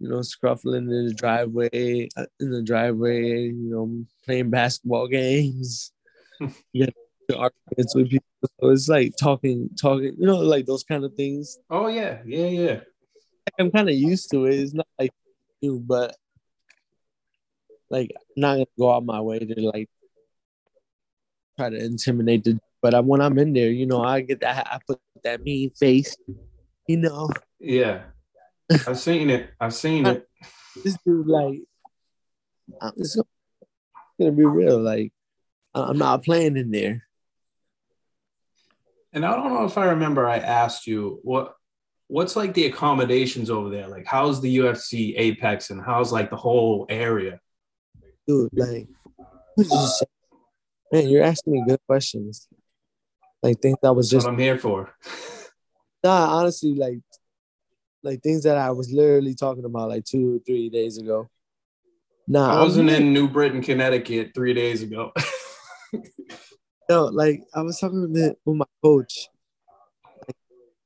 you 0.01 0.09
know, 0.09 0.19
scruffling 0.19 0.91
in 0.91 1.07
the 1.07 1.15
driveway, 1.15 2.09
uh, 2.17 2.27
in 2.41 2.51
the 2.51 2.63
driveway, 2.63 3.45
you 3.47 3.71
know, 3.71 4.05
playing 4.25 4.51
basketball 4.51 5.09
games. 5.09 5.93
you 6.73 6.87
get 6.87 6.95
arguments 7.37 7.95
with 7.95 8.11
people. 8.11 8.27
So 8.61 8.71
it's 8.71 8.89
like 8.89 9.15
talking, 9.21 9.71
talking, 9.81 10.15
you 10.19 10.27
know, 10.27 10.39
like 10.39 10.67
those 10.67 10.85
kind 10.85 11.05
of 11.05 11.15
things. 11.15 11.59
Oh 11.71 11.89
yeah, 11.89 12.19
yeah, 12.27 12.47
yeah. 12.47 12.81
I'm 13.59 13.71
kind 13.71 13.89
of 13.89 13.95
used 13.95 14.31
to 14.33 14.47
it. 14.47 14.55
It's 14.55 14.75
not 14.75 14.87
like 14.99 15.11
you, 15.61 15.81
but 15.81 16.17
like 17.91 18.11
I'm 18.15 18.41
not 18.41 18.55
gonna 18.55 18.67
go 18.79 18.93
out 18.93 19.05
my 19.05 19.21
way 19.21 19.39
to 19.39 19.61
like 19.61 19.89
try 21.59 21.71
to 21.71 21.77
intimidate 21.77 22.45
the. 22.45 22.59
But 22.83 22.95
I, 22.95 23.01
when 23.01 23.21
I'm 23.21 23.39
in 23.39 23.53
there, 23.53 23.71
you 23.71 23.87
know, 23.87 24.03
I 24.03 24.21
get 24.21 24.41
that. 24.41 24.67
I 24.71 24.79
put 24.87 25.01
that 25.23 25.43
mean 25.43 25.71
face. 25.71 26.17
You 26.87 26.99
know, 26.99 27.31
Yeah. 27.59 28.03
I've 28.87 28.99
seen 28.99 29.31
it. 29.31 29.51
I've 29.61 29.75
seen 29.75 30.07
it. 30.07 30.29
this 30.83 30.97
dude 31.07 31.27
like, 31.27 31.61
I'm 32.81 32.93
just 32.97 33.21
gonna, 34.19 34.33
be 34.33 34.45
real. 34.45 34.79
Like, 34.79 35.13
I'm 35.75 35.99
not 35.99 36.25
playing 36.25 36.57
in 36.57 36.71
there. 36.71 37.07
And 39.13 39.25
I 39.25 39.37
don't 39.37 39.55
know 39.55 39.65
if 39.65 39.79
I 39.79 39.87
remember 39.87 40.27
I 40.27 40.39
asked 40.39 40.87
you 40.87 41.21
what 41.23 41.55
what's 42.09 42.37
like 42.37 42.53
the 42.55 42.67
accommodations 42.67 43.49
over 43.49 43.71
there? 43.71 43.87
Like 43.87 44.07
how's 44.07 44.41
the 44.41 44.59
UFC 44.59 45.15
Apex 45.17 45.71
and 45.71 45.81
how's 45.81 46.13
like 46.13 46.31
the 46.31 46.37
whole 46.37 46.87
area? 46.89 47.41
dude, 48.27 48.51
like, 48.53 48.89
man, 50.93 51.09
you're 51.09 51.23
asking 51.23 51.53
me 51.53 51.65
good 51.67 51.81
questions. 51.87 52.49
Like 53.43 53.61
things 53.61 53.79
I 53.85 53.91
was 53.91 54.11
just 54.11 54.27
what 54.27 54.33
I'm 54.33 54.39
here 54.39 54.59
for. 54.59 54.95
nah, 56.03 56.39
honestly, 56.39 56.75
like, 56.75 57.01
like 58.05 58.23
things 58.23 58.45
that 58.45 58.57
I 58.57 58.71
was 58.71 58.93
literally 58.93 59.35
talking 59.35 59.65
about 59.65 59.89
like 59.89 60.05
two 60.05 60.37
or 60.37 60.39
three 60.41 60.69
days 60.69 60.99
ago. 60.99 61.29
Nah, 62.29 62.61
I 62.61 62.63
wasn't 62.63 62.89
really- 62.91 63.03
in 63.03 63.13
New 63.13 63.29
Britain, 63.29 63.63
Connecticut 63.63 64.33
three 64.35 64.55
days 64.55 64.83
ago. 64.83 65.13
No, 66.89 67.07
like 67.07 67.43
I 67.55 67.63
was 67.63 67.79
talking 67.81 68.13
with, 68.13 68.37
with 68.45 68.57
my 68.57 68.67
coach. 68.83 69.29
Like, 70.27 70.37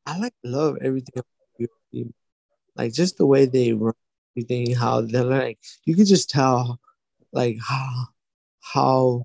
I 0.07 0.19
like 0.19 0.35
love 0.45 0.79
everything. 0.81 1.25
Like 2.77 2.93
just 2.93 3.19
the 3.19 3.27
way 3.27 3.47
they 3.47 3.73
run 3.73 3.95
everything, 4.37 4.77
how 4.77 5.01
they're 5.01 5.25
like 5.25 5.59
you 5.85 5.97
can 5.97 6.05
just 6.05 6.31
tell 6.31 6.79
like 7.33 7.59
how 7.61 8.05
how 8.61 9.25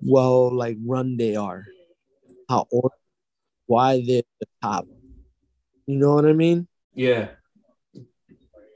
well 0.00 0.54
like 0.54 0.76
run 0.84 1.16
they 1.16 1.34
are. 1.34 1.66
How 2.48 2.68
or 2.70 2.92
why 3.66 4.04
they're 4.06 4.22
the 4.38 4.46
top. 4.62 4.86
You 5.86 5.98
know 5.98 6.14
what 6.14 6.26
I 6.26 6.32
mean? 6.32 6.68
Yeah. 6.96 7.28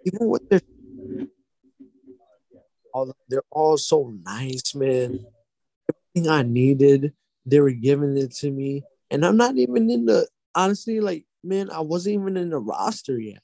Even 0.04 0.28
with 0.28 0.48
their 0.48 0.60
all 2.92 3.14
they're 3.28 3.42
all 3.50 3.76
so 3.76 4.12
nice, 4.24 4.74
man. 4.74 5.26
Everything 6.14 6.30
I 6.30 6.42
needed, 6.42 7.12
they 7.46 7.60
were 7.60 7.70
giving 7.70 8.16
it 8.16 8.32
to 8.36 8.50
me. 8.50 8.82
And 9.10 9.24
I'm 9.24 9.36
not 9.36 9.56
even 9.56 9.90
in 9.90 10.06
the 10.06 10.28
honestly, 10.54 11.00
like, 11.00 11.24
man, 11.42 11.70
I 11.70 11.80
wasn't 11.80 12.20
even 12.20 12.36
in 12.36 12.50
the 12.50 12.58
roster 12.58 13.18
yet. 13.18 13.42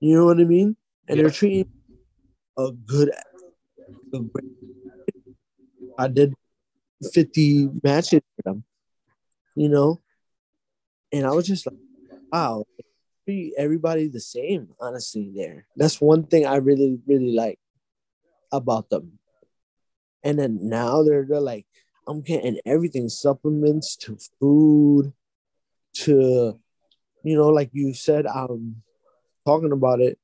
You 0.00 0.16
know 0.16 0.26
what 0.26 0.40
I 0.40 0.44
mean? 0.44 0.76
And 1.08 1.16
Yeah. 1.18 1.22
they're 1.24 1.30
treating 1.30 1.66
a 2.56 2.72
good, 2.72 3.10
a 4.12 4.18
great- 4.18 4.44
I 5.98 6.08
did 6.08 6.34
50 7.12 7.68
matches 7.82 8.22
with 8.36 8.44
them, 8.44 8.64
you 9.54 9.68
know? 9.68 10.00
And 11.12 11.26
I 11.26 11.32
was 11.32 11.46
just 11.46 11.66
like, 11.66 11.76
wow, 12.32 12.64
treat 13.24 13.54
everybody 13.56 14.08
the 14.08 14.20
same, 14.20 14.68
honestly, 14.80 15.32
there. 15.34 15.66
That's 15.76 16.00
one 16.00 16.24
thing 16.24 16.46
I 16.46 16.56
really, 16.56 16.98
really 17.06 17.32
like 17.32 17.58
about 18.52 18.90
them. 18.90 19.18
And 20.24 20.38
then 20.38 20.58
now 20.62 21.02
they're, 21.02 21.24
they're 21.28 21.40
like, 21.40 21.66
I'm 22.06 22.20
getting 22.20 22.58
everything 22.66 23.08
supplements 23.08 23.96
to 23.96 24.18
food 24.40 25.12
to, 25.94 26.58
you 27.24 27.36
know, 27.36 27.48
like 27.48 27.70
you 27.72 27.94
said, 27.94 28.26
I'm 28.26 28.82
talking 29.46 29.72
about 29.72 30.00
it. 30.00 30.18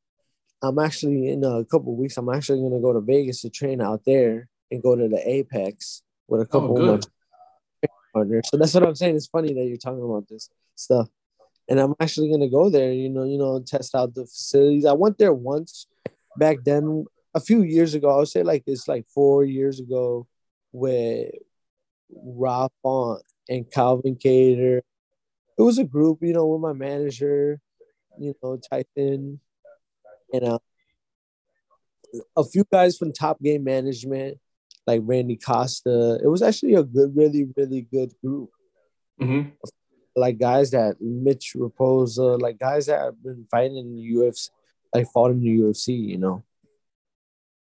I'm 0.62 0.78
actually 0.78 1.28
in 1.28 1.44
a 1.44 1.64
couple 1.64 1.94
weeks, 1.96 2.16
I'm 2.16 2.28
actually 2.28 2.58
going 2.60 2.72
to 2.72 2.80
go 2.80 2.92
to 2.92 3.00
Vegas 3.00 3.42
to 3.42 3.50
train 3.50 3.80
out 3.80 4.02
there 4.04 4.48
and 4.70 4.82
go 4.82 4.96
to 4.96 5.08
the 5.08 5.22
Apex 5.28 6.02
with 6.26 6.40
a 6.40 6.46
couple 6.46 6.76
Oh, 6.78 6.94
of 6.94 7.04
my 7.82 7.88
partners. 8.12 8.48
So 8.50 8.56
that's 8.56 8.74
what 8.74 8.82
I'm 8.82 8.94
saying. 8.96 9.16
It's 9.16 9.28
funny 9.28 9.54
that 9.54 9.64
you're 9.66 9.76
talking 9.76 10.02
about 10.02 10.28
this 10.28 10.50
stuff. 10.74 11.08
And 11.68 11.78
I'm 11.78 11.94
actually 12.00 12.30
gonna 12.30 12.48
go 12.48 12.70
there, 12.70 12.92
you 12.92 13.10
know, 13.10 13.24
you 13.24 13.38
know, 13.38 13.60
test 13.60 13.94
out 13.94 14.14
the 14.14 14.24
facilities. 14.24 14.86
I 14.86 14.92
went 14.92 15.18
there 15.18 15.34
once 15.34 15.86
back 16.36 16.58
then, 16.64 17.04
a 17.34 17.40
few 17.40 17.62
years 17.62 17.94
ago. 17.94 18.10
I 18.10 18.16
would 18.16 18.28
say 18.28 18.42
like 18.42 18.64
it's 18.66 18.88
like 18.88 19.06
four 19.08 19.44
years 19.44 19.80
ago 19.80 20.26
with 20.72 21.30
Rob 22.10 22.72
Font 22.82 23.22
and 23.48 23.70
Calvin 23.70 24.16
Kattar. 24.16 24.80
It 25.58 25.62
was 25.62 25.78
a 25.78 25.84
group, 25.84 26.18
you 26.22 26.32
know, 26.32 26.46
with 26.46 26.60
my 26.60 26.72
manager, 26.72 27.60
you 28.18 28.34
know, 28.42 28.56
Tyson, 28.56 29.40
and 30.32 30.44
uh, 30.44 30.58
a 32.36 32.44
few 32.44 32.64
guys 32.72 32.96
from 32.96 33.12
Top 33.12 33.42
Game 33.42 33.64
Management, 33.64 34.38
like 34.86 35.02
Randy 35.04 35.36
Costa. 35.36 36.18
It 36.22 36.28
was 36.28 36.42
actually 36.42 36.74
a 36.74 36.82
good, 36.82 37.14
really, 37.14 37.48
really 37.56 37.82
good 37.82 38.14
group. 38.24 38.50
Mhm. 39.20 39.52
Like 40.18 40.38
guys 40.38 40.70
that 40.72 41.00
Mitch 41.00 41.52
Raposa, 41.56 42.40
like 42.40 42.58
guys 42.58 42.86
that 42.86 43.00
have 43.00 43.22
been 43.22 43.46
fighting 43.50 43.76
in 43.76 43.94
the 43.94 44.02
UFC, 44.02 44.50
like 44.94 45.06
fought 45.12 45.30
in 45.30 45.40
the 45.40 45.58
UFC, 45.60 45.96
you 45.96 46.18
know. 46.18 46.44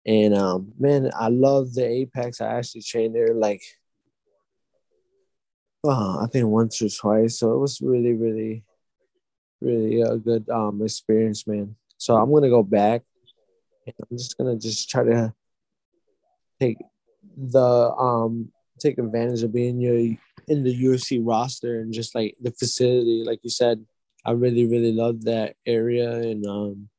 And 0.06 0.36
um, 0.36 0.72
man, 0.80 1.12
I 1.18 1.28
love 1.28 1.74
the 1.74 1.86
Apex. 1.86 2.40
I 2.40 2.58
actually 2.58 2.82
trained 2.82 3.14
there 3.14 3.34
like, 3.34 3.62
uh, 5.84 6.20
I 6.20 6.28
think 6.28 6.48
once 6.48 6.82
or 6.82 6.90
twice. 6.90 7.40
So 7.40 7.54
it 7.54 7.58
was 7.58 7.82
really, 7.82 8.14
really, 8.14 8.64
really 9.62 10.02
a 10.02 10.18
good 10.18 10.50
um 10.50 10.82
experience, 10.82 11.46
man. 11.46 11.76
So 11.98 12.16
I'm 12.16 12.32
gonna 12.32 12.50
go 12.50 12.64
back, 12.64 13.04
I'm 13.88 14.18
just 14.18 14.38
gonna 14.38 14.56
just 14.56 14.90
try 14.90 15.04
to 15.04 15.34
take 16.60 16.78
the 17.36 17.92
um 17.94 18.52
take 18.80 18.98
advantage 18.98 19.44
of 19.44 19.54
being 19.54 19.80
your 19.80 19.98
in 20.48 20.64
the 20.64 20.84
UFC 20.84 21.20
roster 21.22 21.82
and 21.82 21.92
just 21.94 22.16
like 22.16 22.36
the 22.42 22.52
facility, 22.52 23.24
like 23.26 23.40
you 23.44 23.50
said. 23.50 23.86
I 24.26 24.32
really, 24.32 24.66
really 24.66 24.92
love 24.92 25.24
that 25.24 25.56
area 25.66 26.12
and 26.12 26.46
um 26.46 26.90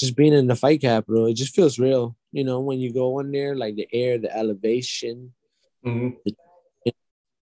just 0.00 0.16
being 0.16 0.32
in 0.32 0.46
the 0.48 0.56
fight 0.56 0.80
capital, 0.80 1.26
it 1.26 1.34
just 1.34 1.54
feels 1.54 1.78
real. 1.78 2.16
You 2.32 2.44
know, 2.44 2.60
when 2.60 2.80
you 2.80 2.92
go 2.92 3.18
in 3.20 3.30
there, 3.30 3.54
like 3.54 3.76
the 3.76 3.86
air, 3.92 4.18
the 4.18 4.34
elevation, 4.36 5.32
Mhm. 5.84 6.16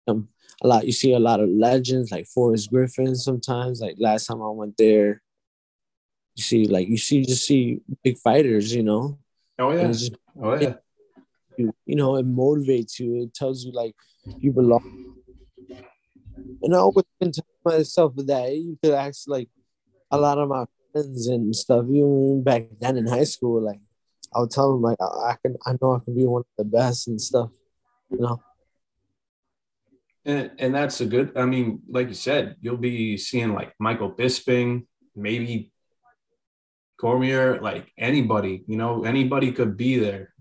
um, 0.08 0.28
a 0.62 0.66
lot. 0.66 0.86
You 0.86 0.92
see 0.92 1.12
a 1.12 1.18
lot 1.18 1.40
of 1.40 1.48
legends 1.48 2.10
like 2.10 2.26
Forrest 2.26 2.70
Griffin. 2.70 3.14
Sometimes, 3.14 3.80
like 3.80 3.96
last 3.98 4.26
time 4.26 4.42
I 4.42 4.48
went 4.48 4.76
there, 4.76 5.22
you 6.34 6.42
see 6.42 6.66
like 6.66 6.88
you 6.88 6.96
see 6.98 7.24
just 7.24 7.46
see 7.46 7.80
big 8.02 8.18
fighters. 8.18 8.74
You 8.74 8.82
know, 8.82 9.18
Oh 9.58 9.70
yeah. 9.72 9.86
just 9.88 10.12
Oh 10.40 10.58
yeah. 10.58 10.74
You, 11.58 11.74
you 11.86 11.96
know 11.96 12.16
it 12.16 12.26
motivates 12.26 12.98
you. 12.98 13.22
It 13.22 13.34
tells 13.34 13.64
you 13.64 13.72
like 13.72 13.94
you 14.38 14.52
belong. 14.52 15.14
And 16.62 16.74
I 16.74 16.78
always 16.78 17.04
been 17.20 17.32
telling 17.32 17.78
myself 17.78 18.14
that 18.16 18.54
you 18.54 18.78
could 18.82 18.94
ask 18.94 19.24
like 19.26 19.48
a 20.10 20.18
lot 20.18 20.38
of 20.38 20.48
my 20.48 20.64
friends 20.92 21.26
and 21.26 21.54
stuff. 21.54 21.84
Even 21.88 22.42
back 22.42 22.66
then 22.80 22.96
in 22.96 23.06
high 23.06 23.24
school, 23.24 23.60
like 23.62 23.80
I 24.34 24.40
would 24.40 24.50
tell 24.50 24.72
them 24.72 24.82
like 24.82 24.98
I, 25.00 25.04
I 25.04 25.36
can 25.42 25.56
I 25.66 25.72
know 25.80 25.96
I 25.96 26.04
can 26.04 26.14
be 26.14 26.26
one 26.26 26.40
of 26.40 26.46
the 26.56 26.64
best 26.64 27.08
and 27.08 27.20
stuff. 27.20 27.50
You 28.10 28.18
know. 28.18 28.42
And, 30.24 30.50
and 30.58 30.74
that's 30.74 31.00
a 31.00 31.06
good. 31.06 31.32
I 31.36 31.44
mean, 31.46 31.80
like 31.88 32.08
you 32.08 32.14
said, 32.14 32.56
you'll 32.60 32.76
be 32.76 33.16
seeing 33.16 33.54
like 33.54 33.72
Michael 33.78 34.12
Bisping, 34.12 34.86
maybe 35.16 35.72
Cormier, 37.00 37.60
like 37.60 37.90
anybody. 37.96 38.64
You 38.66 38.76
know, 38.76 39.04
anybody 39.04 39.52
could 39.52 39.76
be 39.76 39.98
there. 39.98 40.34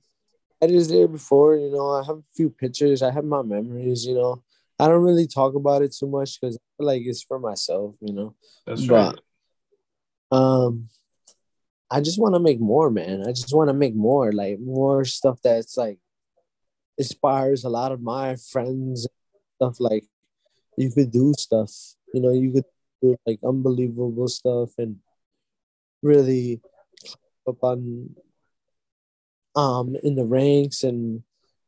I 0.62 0.66
was 0.68 0.90
there 0.90 1.08
before, 1.08 1.56
you 1.56 1.70
know. 1.72 1.90
I 1.92 2.04
have 2.04 2.18
a 2.18 2.24
few 2.36 2.50
pictures. 2.50 3.02
I 3.04 3.12
have 3.12 3.26
my 3.26 3.42
memories, 3.44 4.06
you 4.06 4.16
know. 4.16 4.44
I 4.80 4.88
don't 4.88 5.04
really 5.04 5.28
talk 5.28 5.56
about 5.56 5.82
it 5.82 5.96
too 5.98 6.08
much 6.08 6.40
because 6.40 6.58
like 6.80 7.04
it's 7.06 7.24
for 7.24 7.40
myself, 7.40 7.96
you 8.02 8.14
know. 8.14 8.36
That's 8.66 8.86
But- 8.86 8.96
right. 8.96 9.20
Um, 10.30 10.90
I 11.90 12.02
just 12.02 12.20
want 12.20 12.36
to 12.36 12.40
make 12.40 12.60
more, 12.60 12.90
man. 12.92 13.22
I 13.22 13.32
just 13.32 13.54
want 13.56 13.70
to 13.70 13.74
make 13.74 13.96
more, 13.96 14.32
like 14.34 14.60
more 14.60 15.06
stuff 15.06 15.40
that's 15.42 15.78
like 15.78 16.00
inspires 16.98 17.64
a 17.64 17.70
lot 17.70 17.92
of 17.92 18.02
my 18.02 18.36
friends. 18.36 19.08
Stuff 19.56 19.80
like 19.80 20.06
you 20.78 20.92
could 20.92 21.12
do 21.12 21.34
stuff, 21.38 21.72
you 22.14 22.22
know. 22.22 22.32
You 22.34 22.52
could 22.52 22.66
do 23.02 23.16
like 23.26 23.40
unbelievable 23.44 24.28
stuff 24.28 24.72
and 24.78 24.98
really 26.04 26.62
up 27.48 27.64
on 27.64 28.16
um 29.58 29.98
in 30.04 30.16
the 30.16 30.26
ranks 30.26 30.84
and 30.84 31.24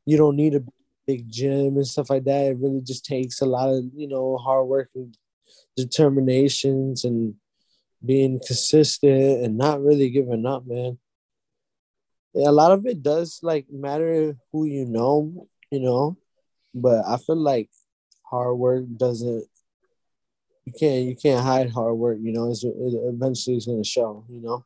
you 0.06 0.16
don't 0.16 0.38
need 0.38 0.56
a 0.56 0.64
big 1.08 1.30
gym 1.30 1.76
and 1.76 1.88
stuff 1.88 2.10
like 2.10 2.24
that. 2.26 2.46
It 2.46 2.58
really 2.60 2.82
just 2.82 3.04
takes 3.04 3.42
a 3.42 3.46
lot 3.46 3.70
of, 3.70 3.84
you 3.96 4.08
know, 4.08 4.38
hard 4.38 4.68
work 4.68 4.90
and 4.96 5.18
determinations 5.76 7.04
and 7.04 7.36
being 8.06 8.40
consistent 8.46 9.44
and 9.44 9.58
not 9.58 9.82
really 9.82 10.10
giving 10.10 10.46
up, 10.46 10.68
man. 10.68 11.00
Yeah, 12.34 12.50
a 12.50 12.52
lot 12.52 12.72
of 12.72 12.86
it 12.86 13.02
does 13.02 13.40
like 13.42 13.66
matter 13.72 14.38
who 14.52 14.66
you 14.66 14.86
know, 14.86 15.48
you 15.72 15.80
know, 15.80 16.18
but 16.76 17.04
I 17.08 17.18
feel 17.18 17.38
like 17.38 17.70
hard 18.24 18.58
work 18.58 18.86
doesn't 18.96 19.46
you 20.66 20.74
can't 20.80 21.06
you 21.06 21.16
can't 21.16 21.44
hide 21.44 21.72
hard 21.72 21.98
work, 21.98 22.20
you 22.22 22.32
know, 22.32 22.52
it's, 22.52 22.64
it 22.64 22.74
eventually 22.78 23.58
is 23.58 23.66
gonna 23.66 23.84
show, 23.84 24.26
you 24.30 24.42
know. 24.42 24.64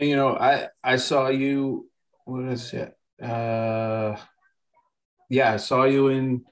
You 0.00 0.16
know, 0.16 0.34
I 0.34 0.68
I 0.82 0.96
saw 0.96 1.28
you. 1.28 1.88
What 2.24 2.44
is 2.44 2.72
it? 2.72 2.96
Uh, 3.22 4.16
yeah, 5.28 5.52
I 5.52 5.56
saw 5.58 5.84
you 5.84 6.08
in 6.08 6.44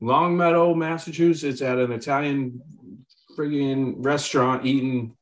Longmeadow, 0.00 0.74
Massachusetts, 0.74 1.60
at 1.60 1.78
an 1.78 1.92
Italian 1.92 2.62
friggin' 3.36 3.96
restaurant 3.98 4.64
eating. 4.64 5.14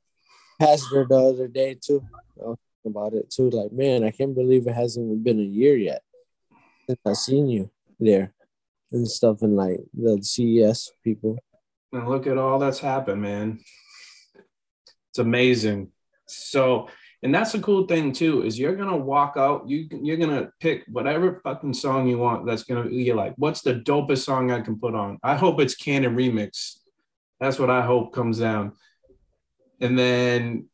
Her 0.60 1.04
the 1.04 1.16
other 1.16 1.48
day 1.48 1.76
too. 1.80 2.02
I 2.40 2.48
was 2.48 2.58
thinking 2.84 2.98
about 2.98 3.12
it 3.14 3.28
too. 3.30 3.50
Like, 3.50 3.72
man, 3.72 4.04
I 4.04 4.10
can't 4.10 4.34
believe 4.34 4.66
it 4.66 4.74
hasn't 4.74 5.24
been 5.24 5.40
a 5.40 5.42
year 5.42 5.76
yet 5.76 6.02
since 6.88 7.00
I 7.04 7.12
seen 7.12 7.48
you 7.48 7.70
there 7.98 8.32
and 8.92 9.08
stuff 9.08 9.42
and 9.42 9.56
like 9.56 9.80
the 9.92 10.22
CES 10.22 10.92
people. 11.02 11.38
And 11.92 12.08
look 12.08 12.26
at 12.26 12.38
all 12.38 12.58
that's 12.58 12.78
happened, 12.78 13.22
man. 13.22 13.60
It's 15.10 15.18
amazing. 15.18 15.90
So, 16.26 16.88
and 17.22 17.34
that's 17.34 17.52
the 17.52 17.60
cool 17.60 17.86
thing 17.86 18.12
too 18.12 18.44
is 18.44 18.58
you're 18.58 18.76
gonna 18.76 18.96
walk 18.96 19.34
out. 19.36 19.68
You 19.68 19.88
you're 19.90 20.18
gonna 20.18 20.50
pick 20.60 20.84
whatever 20.88 21.40
fucking 21.42 21.74
song 21.74 22.08
you 22.08 22.18
want. 22.18 22.46
That's 22.46 22.64
gonna 22.64 22.88
you're 22.90 23.16
like, 23.16 23.34
what's 23.36 23.62
the 23.62 23.74
dopest 23.74 24.24
song 24.24 24.50
I 24.50 24.60
can 24.60 24.78
put 24.78 24.94
on? 24.94 25.18
I 25.22 25.36
hope 25.36 25.60
it's 25.60 25.74
Canon 25.74 26.14
Remix. 26.14 26.78
That's 27.40 27.58
what 27.58 27.70
I 27.70 27.82
hope 27.82 28.14
comes 28.14 28.38
down. 28.38 28.72
And 29.80 29.98
then, 29.98 30.68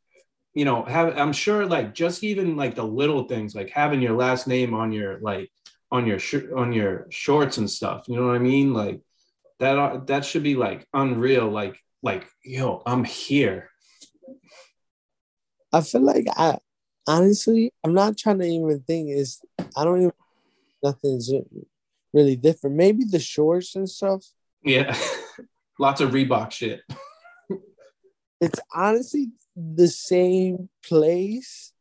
you 0.55 0.65
know, 0.65 0.85
have 0.85 1.17
I'm 1.17 1.33
sure 1.33 1.65
like 1.67 1.95
just 1.95 2.25
even 2.25 2.57
like 2.57 2.75
the 2.75 2.85
little 2.85 3.25
things 3.25 3.55
like 3.55 3.71
having 3.71 4.03
your 4.03 4.17
last 4.17 4.47
name 4.47 4.75
on 4.75 4.93
your 4.93 5.21
like 5.21 5.51
on 5.93 6.07
your 6.07 6.19
sh- 6.19 6.51
on 6.57 6.73
your 6.73 7.07
shorts 7.11 7.59
and 7.59 7.71
stuff. 7.71 8.05
You 8.09 8.17
know 8.17 8.27
what 8.27 8.37
I 8.37 8.41
mean? 8.41 8.75
Like 8.75 9.01
that 9.61 10.09
that 10.09 10.25
should 10.25 10.43
be 10.43 10.57
like 10.57 10.89
unreal. 10.93 11.49
Like 11.49 11.79
like 12.03 12.27
yo, 12.45 12.83
I'm 12.85 13.05
here. 13.05 13.72
I 15.73 15.81
feel 15.81 16.03
like 16.03 16.27
I 16.37 16.59
honestly, 17.07 17.73
I'm 17.85 17.95
not 17.95 18.19
trying 18.19 18.39
to 18.41 18.45
even 18.45 18.81
think 18.81 19.11
is 19.11 19.41
I 19.77 19.85
don't 19.85 19.99
even 19.99 20.13
nothing's 20.83 21.31
really 22.13 22.37
different. 22.37 22.77
Maybe 22.77 23.05
the 23.05 23.21
shorts 23.21 23.75
and 23.77 23.89
stuff. 23.89 24.25
Yeah, 24.65 24.97
lots 25.79 26.01
of 26.01 26.11
Reebok 26.11 26.51
shit. 26.51 26.83
It's 28.41 28.61
honestly 28.75 29.29
the 29.57 29.89
same 29.89 30.69
place 30.85 31.73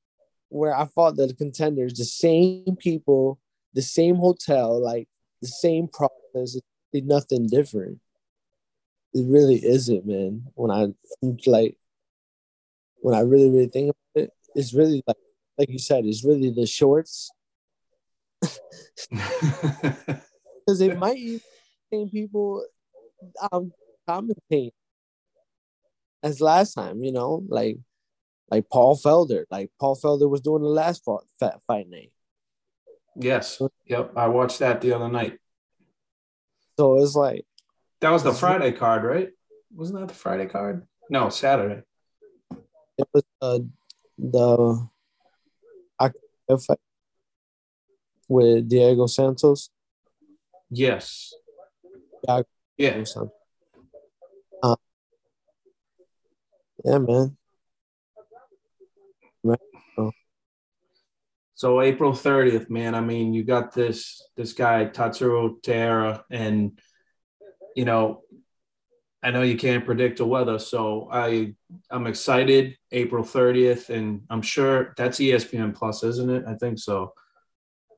where 0.49 0.75
I 0.75 0.85
fought 0.85 1.15
the 1.15 1.33
contenders, 1.33 1.93
the 1.93 2.05
same 2.05 2.75
people, 2.77 3.39
the 3.73 3.81
same 3.81 4.15
hotel, 4.15 4.79
like 4.81 5.07
the 5.41 5.47
same 5.47 5.87
process. 5.87 6.59
It's 6.93 7.07
nothing 7.07 7.47
different. 7.47 7.99
It 9.13 9.25
really 9.27 9.63
isn't, 9.65 10.05
man. 10.05 10.43
When 10.53 10.71
I 10.71 10.93
like, 11.45 11.77
when 13.01 13.15
I 13.15 13.21
really, 13.21 13.49
really 13.49 13.67
think 13.67 13.91
about 13.91 14.23
it, 14.23 14.31
it's 14.55 14.73
really 14.73 15.03
like, 15.05 15.17
like 15.57 15.69
you 15.69 15.79
said, 15.79 16.05
it's 16.05 16.23
really 16.23 16.51
the 16.51 16.65
shorts 16.65 17.31
because 19.11 20.79
they 20.79 20.95
might 20.95 21.17
even 21.17 21.41
same 21.91 22.09
people 22.09 22.65
um 23.51 23.71
commentate 24.07 24.71
as 26.23 26.41
last 26.41 26.73
time, 26.73 27.03
you 27.03 27.11
know, 27.11 27.43
like 27.47 27.77
like 28.49 28.69
Paul 28.69 28.97
Felder, 28.97 29.45
like 29.49 29.71
Paul 29.79 29.95
Felder 29.95 30.29
was 30.29 30.41
doing 30.41 30.61
the 30.61 30.69
last 30.69 31.03
fight, 31.03 31.21
fat 31.39 31.61
fight 31.67 31.89
night. 31.89 32.11
Yes. 33.15 33.61
Yep. 33.85 34.13
I 34.15 34.27
watched 34.27 34.59
that 34.59 34.81
the 34.81 34.93
other 34.93 35.09
night. 35.09 35.39
So 36.77 37.01
it's 37.01 37.15
like 37.15 37.45
That 38.01 38.11
was 38.11 38.23
the 38.23 38.33
Friday 38.33 38.71
card, 38.71 39.03
right? 39.03 39.29
Wasn't 39.73 39.99
that 39.99 40.07
the 40.07 40.13
Friday 40.13 40.47
card? 40.47 40.87
No, 41.09 41.29
Saturday. 41.29 41.83
It 43.01 43.07
was 43.13 43.23
uh, 43.41 43.59
the 44.17 44.87
I 45.99 46.09
fight 46.57 46.79
with 48.27 48.67
Diego 48.67 49.07
Santos. 49.07 49.69
Yes. 50.69 51.33
Yeah. 52.27 52.41
Yeah. 52.77 53.03
Uh, 54.63 54.75
yeah, 56.83 56.97
man. 56.97 57.37
So 61.61 61.79
April 61.79 62.13
30th, 62.13 62.71
man. 62.71 62.95
I 62.95 63.01
mean, 63.01 63.35
you 63.35 63.43
got 63.43 63.71
this 63.71 64.23
this 64.35 64.53
guy 64.53 64.85
Tatsuro 64.85 65.61
Taira, 65.61 66.25
and 66.31 66.79
you 67.75 67.85
know, 67.85 68.23
I 69.23 69.29
know 69.29 69.43
you 69.43 69.57
can't 69.57 69.85
predict 69.85 70.17
the 70.17 70.25
weather, 70.25 70.57
so 70.57 71.07
I 71.11 71.53
I'm 71.89 72.07
excited. 72.07 72.75
April 72.91 73.23
30th, 73.23 73.89
and 73.89 74.21
I'm 74.29 74.41
sure 74.41 74.93
that's 74.97 75.19
ESPN 75.19 75.75
Plus, 75.75 76.03
isn't 76.03 76.29
it? 76.29 76.43
I 76.47 76.55
think 76.55 76.79
so. 76.79 77.13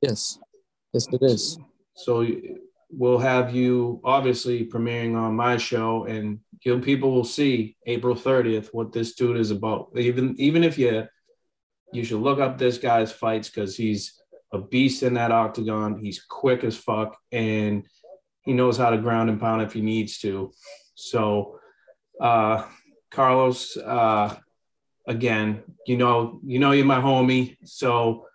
Yes, 0.01 0.37
yes, 0.93 1.07
it 1.11 1.21
is. 1.21 1.57
So 1.95 2.27
we'll 2.89 3.19
have 3.19 3.55
you 3.55 4.01
obviously 4.03 4.65
premiering 4.67 5.15
on 5.15 5.35
my 5.35 5.57
show, 5.57 6.05
and 6.05 6.39
you 6.63 6.79
people 6.79 7.11
will 7.11 7.23
see 7.23 7.77
April 7.85 8.15
30th 8.15 8.67
what 8.73 8.91
this 8.91 9.15
dude 9.15 9.37
is 9.37 9.51
about. 9.51 9.91
Even 9.95 10.35
even 10.37 10.63
if 10.63 10.77
you 10.77 11.07
you 11.93 12.03
should 12.03 12.21
look 12.21 12.39
up 12.39 12.57
this 12.57 12.77
guy's 12.77 13.11
fights 13.11 13.49
because 13.49 13.77
he's 13.77 14.19
a 14.51 14.57
beast 14.57 15.03
in 15.03 15.13
that 15.13 15.31
octagon. 15.31 15.97
He's 15.97 16.21
quick 16.21 16.63
as 16.63 16.75
fuck, 16.75 17.17
and 17.31 17.85
he 18.41 18.51
knows 18.51 18.77
how 18.77 18.89
to 18.89 18.97
ground 18.97 19.29
and 19.29 19.39
pound 19.39 19.61
if 19.61 19.73
he 19.73 19.81
needs 19.81 20.17
to. 20.19 20.51
So, 20.95 21.59
uh, 22.19 22.65
Carlos, 23.11 23.77
uh, 23.77 24.35
again, 25.07 25.63
you 25.85 25.97
know, 25.97 26.39
you 26.43 26.59
know, 26.59 26.71
you're 26.71 26.85
my 26.85 27.01
homie. 27.01 27.57
So 27.65 28.27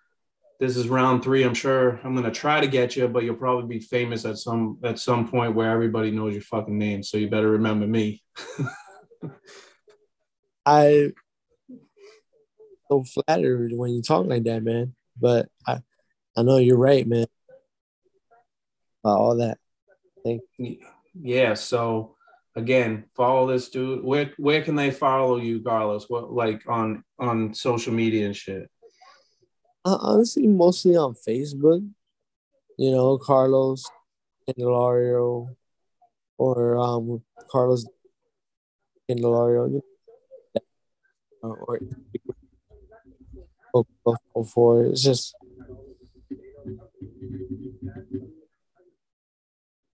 this 0.60 0.76
is 0.76 0.88
round 0.88 1.22
three. 1.22 1.44
I'm 1.44 1.54
sure 1.54 2.00
I'm 2.04 2.14
gonna 2.14 2.30
try 2.30 2.60
to 2.60 2.66
get 2.66 2.96
you, 2.96 3.08
but 3.08 3.24
you'll 3.24 3.36
probably 3.36 3.78
be 3.78 3.84
famous 3.84 4.24
at 4.24 4.38
some 4.38 4.78
at 4.82 4.98
some 4.98 5.28
point 5.28 5.54
where 5.54 5.70
everybody 5.70 6.10
knows 6.10 6.32
your 6.32 6.42
fucking 6.42 6.76
name. 6.76 7.02
So 7.02 7.16
you 7.16 7.30
better 7.30 7.50
remember 7.50 7.86
me. 7.86 8.22
I 10.66 11.12
so 12.90 13.04
flattered 13.04 13.72
when 13.72 13.92
you 13.92 14.02
talk 14.02 14.26
like 14.26 14.44
that, 14.44 14.62
man. 14.62 14.94
But 15.20 15.48
I, 15.66 15.80
I 16.36 16.42
know 16.42 16.58
you're 16.58 16.76
right, 16.76 17.06
man. 17.06 17.26
About 19.02 19.18
all 19.18 19.36
that. 19.36 19.58
Thank 20.24 20.42
you. 20.58 20.78
Yeah. 21.14 21.54
So 21.54 22.16
again, 22.58 23.04
follow 23.14 23.46
this 23.46 23.70
dude. 23.70 24.04
Where 24.04 24.32
where 24.36 24.62
can 24.62 24.74
they 24.74 24.90
follow 24.90 25.38
you, 25.38 25.62
Carlos? 25.62 26.06
What 26.08 26.32
like 26.32 26.62
on 26.68 27.04
on 27.18 27.54
social 27.54 27.92
media 27.92 28.26
and 28.26 28.36
shit? 28.36 28.68
Uh, 29.84 29.98
honestly, 30.00 30.46
mostly 30.46 30.96
on 30.96 31.14
Facebook. 31.14 31.88
You 32.76 32.90
know, 32.90 33.18
Carlos 33.18 33.84
Candelario 34.48 35.54
or 36.36 36.76
um 36.78 37.22
Carlos 37.50 37.86
Candelario 39.08 39.80
or, 41.42 41.80
or 44.04 44.16
before 44.34 44.84
it's 44.84 45.02
just 45.02 45.34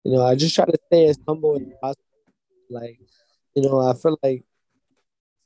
you 0.04 0.12
know 0.12 0.26
I 0.26 0.36
just 0.36 0.56
try 0.56 0.66
to 0.66 0.78
stay 0.88 1.08
as 1.08 1.18
humble 1.28 1.56
as 1.56 1.68
possible. 1.82 2.11
Like 2.72 3.00
you 3.56 3.64
know 3.64 3.80
I 3.80 3.94
feel 3.94 4.18
like 4.24 4.44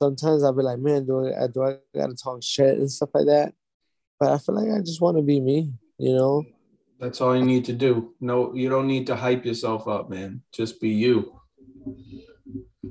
sometimes 0.02 0.44
I'll 0.44 0.54
be 0.54 0.64
like, 0.64 0.80
man, 0.80 1.06
do 1.06 1.28
I 1.28 1.48
do 1.48 1.64
I 1.64 1.78
gotta 1.96 2.16
talk 2.16 2.44
shit 2.44 2.78
and 2.78 2.92
stuff 2.92 3.10
like 3.14 3.26
that? 3.26 3.54
But 4.20 4.32
I 4.32 4.38
feel 4.38 4.56
like 4.56 4.72
I 4.74 4.82
just 4.82 5.02
want 5.02 5.18
to 5.18 5.24
be 5.24 5.40
me. 5.40 5.74
You 5.98 6.16
know. 6.16 6.46
That's 7.00 7.20
all 7.20 7.36
you 7.36 7.44
need 7.44 7.66
to 7.66 7.74
do. 7.74 8.14
No, 8.22 8.54
you 8.54 8.70
don't 8.70 8.88
need 8.88 9.08
to 9.08 9.16
hype 9.16 9.46
yourself 9.46 9.88
up, 9.88 10.10
man. 10.10 10.42
Just 10.54 10.80
be 10.80 10.90
you. 10.90 11.40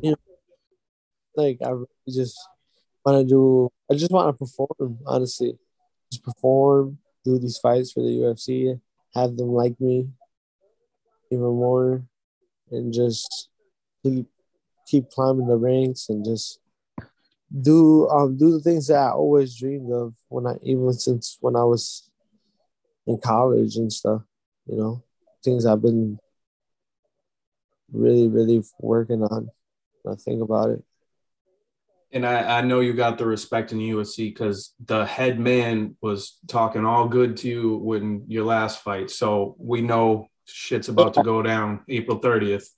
You 0.02 0.10
know, 0.10 0.16
like 1.36 1.58
I 1.64 1.70
really 1.70 1.86
just 2.08 2.36
want 3.04 3.26
to 3.26 3.28
do. 3.28 3.70
I 3.90 3.94
just 3.94 4.10
want 4.10 4.28
to 4.28 4.38
perform. 4.38 4.98
Honestly, 5.06 5.58
just 6.12 6.22
perform, 6.22 6.98
do 7.24 7.38
these 7.38 7.58
fights 7.58 7.92
for 7.92 8.02
the 8.02 8.10
UFC, 8.10 8.78
have 9.14 9.36
them 9.36 9.48
like 9.48 9.80
me 9.80 10.08
even 11.30 11.46
more, 11.46 12.04
and 12.70 12.92
just 12.92 13.48
keep 14.04 14.26
keep 14.86 15.10
climbing 15.10 15.46
the 15.46 15.56
ranks 15.56 16.08
and 16.08 16.24
just 16.24 16.60
do 17.60 18.08
um 18.08 18.36
do 18.36 18.52
the 18.52 18.60
things 18.60 18.88
that 18.88 18.98
I 18.98 19.10
always 19.10 19.56
dreamed 19.56 19.92
of 19.92 20.14
when 20.28 20.46
I 20.46 20.56
even 20.62 20.92
since 20.92 21.38
when 21.40 21.56
I 21.56 21.64
was 21.64 22.10
in 23.06 23.18
college 23.18 23.76
and 23.76 23.92
stuff. 23.92 24.22
You 24.66 24.76
know, 24.76 25.02
things 25.42 25.66
I've 25.66 25.82
been 25.82 26.18
really 27.92 28.28
really 28.28 28.62
working 28.78 29.22
on. 29.22 29.50
I 30.06 30.14
think 30.16 30.42
about 30.42 30.70
it. 30.70 30.84
And 32.12 32.24
I, 32.24 32.58
I 32.58 32.60
know 32.60 32.78
you 32.78 32.92
got 32.92 33.18
the 33.18 33.26
respect 33.26 33.72
in 33.72 33.78
USC 33.78 34.32
because 34.32 34.72
the 34.84 35.04
head 35.04 35.40
man 35.40 35.96
was 36.00 36.38
talking 36.46 36.86
all 36.86 37.08
good 37.08 37.36
to 37.38 37.48
you 37.48 37.76
when 37.78 38.24
your 38.28 38.44
last 38.44 38.82
fight. 38.82 39.10
So 39.10 39.56
we 39.58 39.80
know 39.80 40.28
shit's 40.46 40.88
about 40.88 41.14
to 41.14 41.24
go 41.24 41.42
down 41.42 41.80
April 41.88 42.20
30th. 42.20 42.68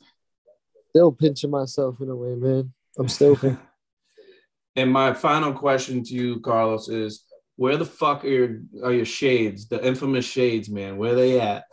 Still 0.96 1.12
pinching 1.12 1.50
myself 1.50 2.00
in 2.00 2.08
a 2.08 2.16
way, 2.16 2.34
man. 2.36 2.72
I'm 2.98 3.06
still 3.10 3.36
pinching. 3.36 3.58
And 4.76 4.90
my 4.90 5.12
final 5.12 5.52
question 5.52 6.02
to 6.04 6.14
you, 6.14 6.40
Carlos, 6.40 6.88
is 6.88 7.24
where 7.56 7.76
the 7.76 7.84
fuck 7.84 8.24
are 8.24 8.28
your, 8.28 8.60
are 8.82 8.92
your 8.92 9.04
shades, 9.04 9.68
the 9.68 9.86
infamous 9.86 10.24
shades, 10.24 10.70
man? 10.70 10.96
Where 10.96 11.14
they 11.14 11.38
at? 11.38 11.64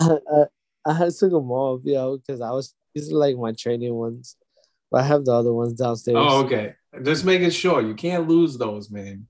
I, 0.00 0.18
I, 0.30 0.44
I 0.84 0.92
had 0.92 1.14
took 1.14 1.30
them 1.30 1.50
off, 1.50 1.80
yo, 1.84 2.18
because 2.18 2.42
I 2.42 2.50
was 2.50 2.74
these 2.94 3.10
are 3.10 3.16
like 3.16 3.36
my 3.38 3.52
training 3.52 3.94
ones. 3.94 4.36
But 4.90 5.00
I 5.00 5.06
have 5.06 5.24
the 5.24 5.32
other 5.32 5.54
ones 5.54 5.72
downstairs. 5.72 6.18
Oh, 6.18 6.44
okay. 6.44 6.74
Just 7.02 7.24
making 7.24 7.50
sure 7.50 7.80
you 7.80 7.94
can't 7.94 8.28
lose 8.28 8.58
those, 8.58 8.90
man. 8.90 9.26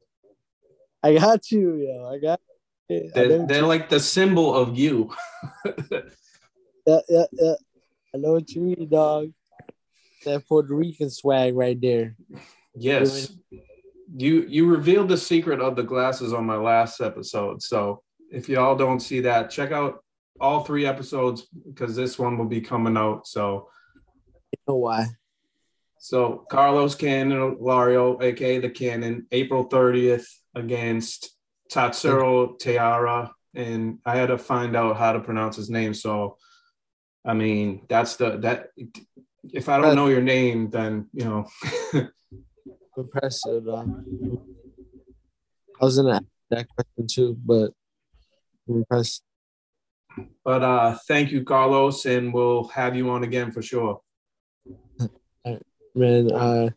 I 1.01 1.14
got 1.14 1.49
you, 1.53 1.77
yo. 1.77 2.09
I 2.12 2.19
got 2.19 2.40
They're, 2.88 3.29
know, 3.29 3.47
they're 3.47 3.62
like 3.62 3.88
the 3.88 4.01
symbol 4.01 4.53
of 4.53 4.77
you. 4.77 5.14
yeah, 5.64 7.01
yeah, 7.09 7.25
yeah. 7.33 7.55
Know 8.14 8.33
what 8.33 8.90
dog. 8.90 9.33
That 10.25 10.47
Puerto 10.49 10.75
Rican 10.75 11.11
swag 11.11 11.55
right 11.55 11.81
there. 11.81 12.16
yes. 12.75 13.33
You 14.16 14.47
you 14.49 14.66
revealed 14.66 15.09
the 15.09 15.16
secret 15.16 15.61
of 15.61 15.77
the 15.77 15.83
glasses 15.83 16.33
on 16.33 16.47
my 16.47 16.57
last 16.57 17.01
episode. 17.01 17.62
So 17.62 18.03
if 18.31 18.49
y'all 18.49 18.77
don't 18.77 19.01
see 19.01 19.21
that, 19.21 19.51
check 19.51 19.73
out 19.73 20.03
all 20.40 20.64
three 20.64 20.87
episodes 20.87 21.47
because 21.66 21.97
this 21.97 22.19
one 22.19 22.38
will 22.38 22.47
be 22.47 22.61
coming 22.61 22.97
out. 22.97 23.27
So 23.27 23.69
You 24.53 24.59
know 24.69 24.77
why? 24.77 25.07
So 25.99 26.47
Carlos 26.51 26.95
Candelario, 26.95 28.23
aka 28.23 28.59
the 28.59 28.71
Cannon, 28.71 29.27
April 29.33 29.69
30th 29.69 30.27
against 30.55 31.37
Tatsuro 31.73 32.59
Taira. 32.59 33.33
And 33.55 33.99
I 34.05 34.16
had 34.16 34.29
to 34.29 34.38
find 34.38 34.77
out 34.77 34.97
how 34.97 35.12
to 35.12 35.21
pronounce 35.21 35.57
his 35.57 35.71
name. 35.71 35.95
So 35.95 36.37
I 37.27 37.35
mean, 37.35 37.83
that's 37.89 38.17
the 38.17 38.39
that 38.39 38.71
if 39.53 39.69
I 39.69 39.79
don't 39.81 39.97
know 39.97 40.07
your 40.07 40.23
name, 40.23 40.71
then 40.71 41.09
you 41.12 41.25
know. 41.25 41.49
Impressive, 42.97 43.67
dog. 43.67 44.05
I 45.81 45.85
was 45.85 45.97
gonna 45.97 46.15
ask 46.15 46.25
that 46.51 46.67
question 46.69 47.07
too, 47.09 47.37
but 47.45 47.73
I'm 48.69 48.77
impressed. 48.77 49.23
but 50.45 50.62
uh 50.62 50.97
thank 51.09 51.33
you, 51.33 51.43
Carlos, 51.43 52.07
and 52.07 52.33
we'll 52.33 52.69
have 52.69 52.95
you 52.95 53.11
on 53.11 53.25
again 53.25 53.51
for 53.51 53.61
sure. 53.61 54.01
Man, 55.95 56.31
I 56.35 56.69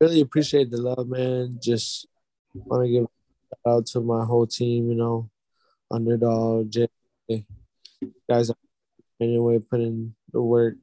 really 0.00 0.20
appreciate 0.20 0.70
the 0.70 0.78
love, 0.78 1.06
man. 1.08 1.58
Just 1.62 2.08
want 2.54 2.84
to 2.84 2.90
give 2.90 3.02
shout 3.04 3.72
out 3.72 3.86
to 3.86 4.00
my 4.00 4.24
whole 4.24 4.48
team, 4.48 4.90
you 4.90 4.96
know, 4.96 5.30
underdog, 5.90 6.70
Jay, 6.70 6.88
guys. 8.28 8.50
Anyway, 9.24 9.58
putting 9.58 10.14
the 10.32 10.42
work, 10.42 10.76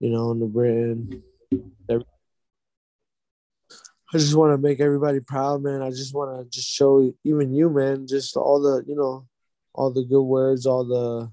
you 0.00 0.10
know, 0.10 0.30
on 0.30 0.40
the 0.40 0.46
brand. 0.46 1.22
I 1.90 4.18
just 4.18 4.34
want 4.34 4.52
to 4.52 4.58
make 4.58 4.80
everybody 4.80 5.20
proud, 5.20 5.62
man. 5.62 5.82
I 5.82 5.90
just 5.90 6.14
want 6.14 6.38
to 6.38 6.50
just 6.50 6.68
show 6.68 7.12
even 7.24 7.52
you, 7.52 7.68
man, 7.68 8.06
just 8.06 8.36
all 8.36 8.60
the, 8.60 8.84
you 8.86 8.94
know, 8.94 9.26
all 9.74 9.92
the 9.92 10.04
good 10.04 10.22
words, 10.22 10.66
all 10.66 10.84
the 10.84 11.30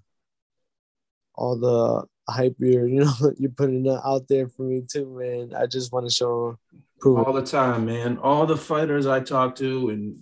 all 1.36 1.58
the 1.58 2.06
hype 2.32 2.56
you're 2.60 2.88
you 2.88 3.06
know 3.06 3.13
you're 3.38 3.52
putting 3.52 3.88
out 3.89 4.28
there 4.28 4.47
for 4.47 4.63
me 4.63 4.84
too, 4.88 5.17
man. 5.17 5.54
I 5.56 5.65
just 5.65 5.91
want 5.91 6.08
to 6.08 6.13
show 6.13 6.58
prove 7.00 7.26
all 7.26 7.34
the 7.34 7.45
time, 7.45 7.86
man. 7.86 8.17
All 8.17 8.45
the 8.45 8.58
fighters 8.58 9.08
I 9.08 9.21
talk 9.21 9.56
to 9.56 9.89
and 9.89 10.19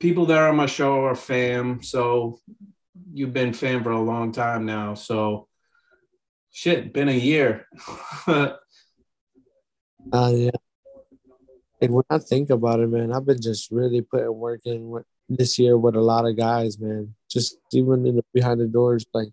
people 0.00 0.26
that 0.26 0.38
are 0.38 0.48
on 0.48 0.56
my 0.56 0.66
show 0.66 1.04
are 1.04 1.14
fam. 1.14 1.82
So 1.82 2.40
you've 3.12 3.32
been 3.32 3.52
fan 3.52 3.82
for 3.82 3.92
a 3.92 4.00
long 4.00 4.32
time 4.32 4.66
now. 4.66 4.94
So 4.94 5.48
shit, 6.50 6.92
been 6.92 7.08
a 7.08 7.12
year. 7.12 7.66
uh 8.26 8.56
yeah. 10.12 10.50
And 11.80 11.92
when 11.92 12.04
I 12.10 12.18
think 12.18 12.50
about 12.50 12.80
it, 12.80 12.88
man, 12.88 13.12
I've 13.12 13.26
been 13.26 13.42
just 13.42 13.70
really 13.72 14.02
putting 14.02 14.32
work 14.32 14.60
in 14.64 14.88
with, 14.88 15.04
this 15.28 15.58
year 15.58 15.76
with 15.76 15.96
a 15.96 16.00
lot 16.00 16.26
of 16.26 16.36
guys, 16.36 16.78
man. 16.78 17.14
Just 17.30 17.56
even 17.72 18.06
in 18.06 18.16
the 18.16 18.24
behind 18.32 18.60
the 18.60 18.66
doors, 18.66 19.04
like 19.12 19.28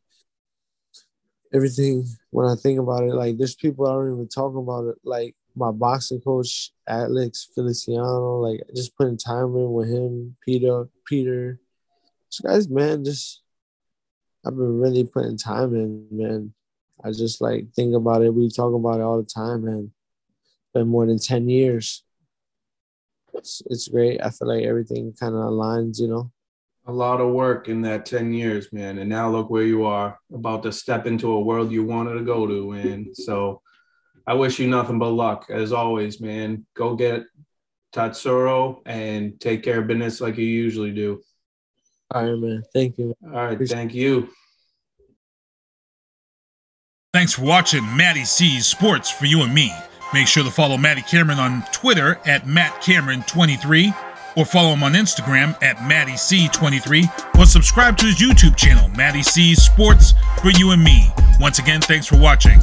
everything. 1.53 2.07
When 2.31 2.47
I 2.47 2.55
think 2.55 2.79
about 2.79 3.03
it, 3.03 3.13
like 3.13 3.37
there's 3.37 3.55
people 3.55 3.85
I 3.87 3.93
don't 3.93 4.13
even 4.13 4.27
talk 4.27 4.55
about 4.55 4.87
it. 4.87 4.95
Like 5.03 5.35
my 5.55 5.71
boxing 5.71 6.21
coach, 6.21 6.71
Alex 6.87 7.49
Feliciano, 7.53 8.39
like 8.39 8.61
just 8.75 8.95
putting 8.95 9.17
time 9.17 9.55
in 9.55 9.71
with 9.71 9.89
him, 9.89 10.35
Peter, 10.43 10.87
Peter. 11.05 11.59
This 12.29 12.39
guys, 12.39 12.69
man, 12.69 13.03
just 13.03 13.41
I've 14.45 14.55
been 14.55 14.79
really 14.79 15.03
putting 15.03 15.37
time 15.37 15.75
in, 15.75 16.07
man. 16.11 16.53
I 17.03 17.11
just 17.11 17.41
like 17.41 17.71
think 17.73 17.95
about 17.95 18.23
it. 18.23 18.33
We 18.33 18.49
talk 18.49 18.73
about 18.73 18.99
it 18.99 19.03
all 19.03 19.21
the 19.21 19.27
time, 19.27 19.65
man. 19.65 19.91
It's 20.41 20.73
been 20.73 20.87
more 20.87 21.05
than 21.05 21.19
ten 21.19 21.49
years. 21.49 22.03
It's, 23.33 23.61
it's 23.67 23.87
great. 23.87 24.21
I 24.21 24.29
feel 24.29 24.47
like 24.47 24.63
everything 24.63 25.13
kind 25.19 25.35
of 25.35 25.41
aligns, 25.41 25.99
you 25.99 26.07
know. 26.07 26.31
A 26.87 26.91
lot 26.91 27.21
of 27.21 27.31
work 27.31 27.67
in 27.67 27.81
that 27.83 28.05
ten 28.05 28.33
years, 28.33 28.73
man. 28.73 28.97
And 28.97 29.09
now 29.09 29.29
look 29.29 29.49
where 29.49 29.63
you 29.63 29.85
are, 29.85 30.19
about 30.33 30.63
to 30.63 30.71
step 30.71 31.05
into 31.05 31.31
a 31.31 31.41
world 31.41 31.71
you 31.71 31.85
wanted 31.85 32.15
to 32.15 32.23
go 32.23 32.47
to, 32.47 32.71
and 32.71 33.15
so 33.15 33.61
I 34.25 34.33
wish 34.33 34.59
you 34.59 34.67
nothing 34.67 34.99
but 34.99 35.09
luck 35.09 35.47
as 35.49 35.71
always, 35.71 36.19
man. 36.19 36.65
Go 36.75 36.95
get 36.95 37.23
Tatsuro 37.93 38.81
and 38.85 39.39
take 39.39 39.63
care 39.63 39.79
of 39.79 39.87
business 39.87 40.21
like 40.21 40.37
you 40.37 40.45
usually 40.45 40.91
do. 40.91 41.21
All 42.11 42.23
right, 42.23 42.39
man. 42.39 42.63
Thank 42.73 42.97
you. 42.97 43.15
All 43.23 43.29
right, 43.31 43.67
thank 43.67 43.93
you. 43.93 44.29
Thanks 47.13 47.33
for 47.33 47.43
watching 47.43 47.83
Matty 47.97 48.23
C's 48.25 48.65
Sports 48.65 49.09
for 49.09 49.25
you 49.25 49.41
and 49.41 49.53
me. 49.53 49.73
Make 50.13 50.27
sure 50.27 50.43
to 50.43 50.51
follow 50.51 50.77
Matty 50.77 51.01
Cameron 51.01 51.39
on 51.39 51.63
Twitter 51.71 52.19
at 52.25 52.45
MattCameron23 52.45 53.95
or 54.37 54.45
follow 54.45 54.73
him 54.73 54.83
on 54.83 54.93
Instagram 54.93 55.61
at 55.63 55.77
MattyC23 55.77 57.39
or 57.39 57.45
subscribe 57.45 57.97
to 57.97 58.05
his 58.05 58.15
YouTube 58.15 58.55
channel, 58.55 58.87
Matty 58.89 59.23
C's 59.23 59.63
Sports 59.63 60.13
for 60.41 60.51
you 60.51 60.71
and 60.71 60.83
me. 60.83 61.11
Once 61.39 61.59
again, 61.59 61.81
thanks 61.81 62.05
for 62.05 62.17
watching. 62.17 62.59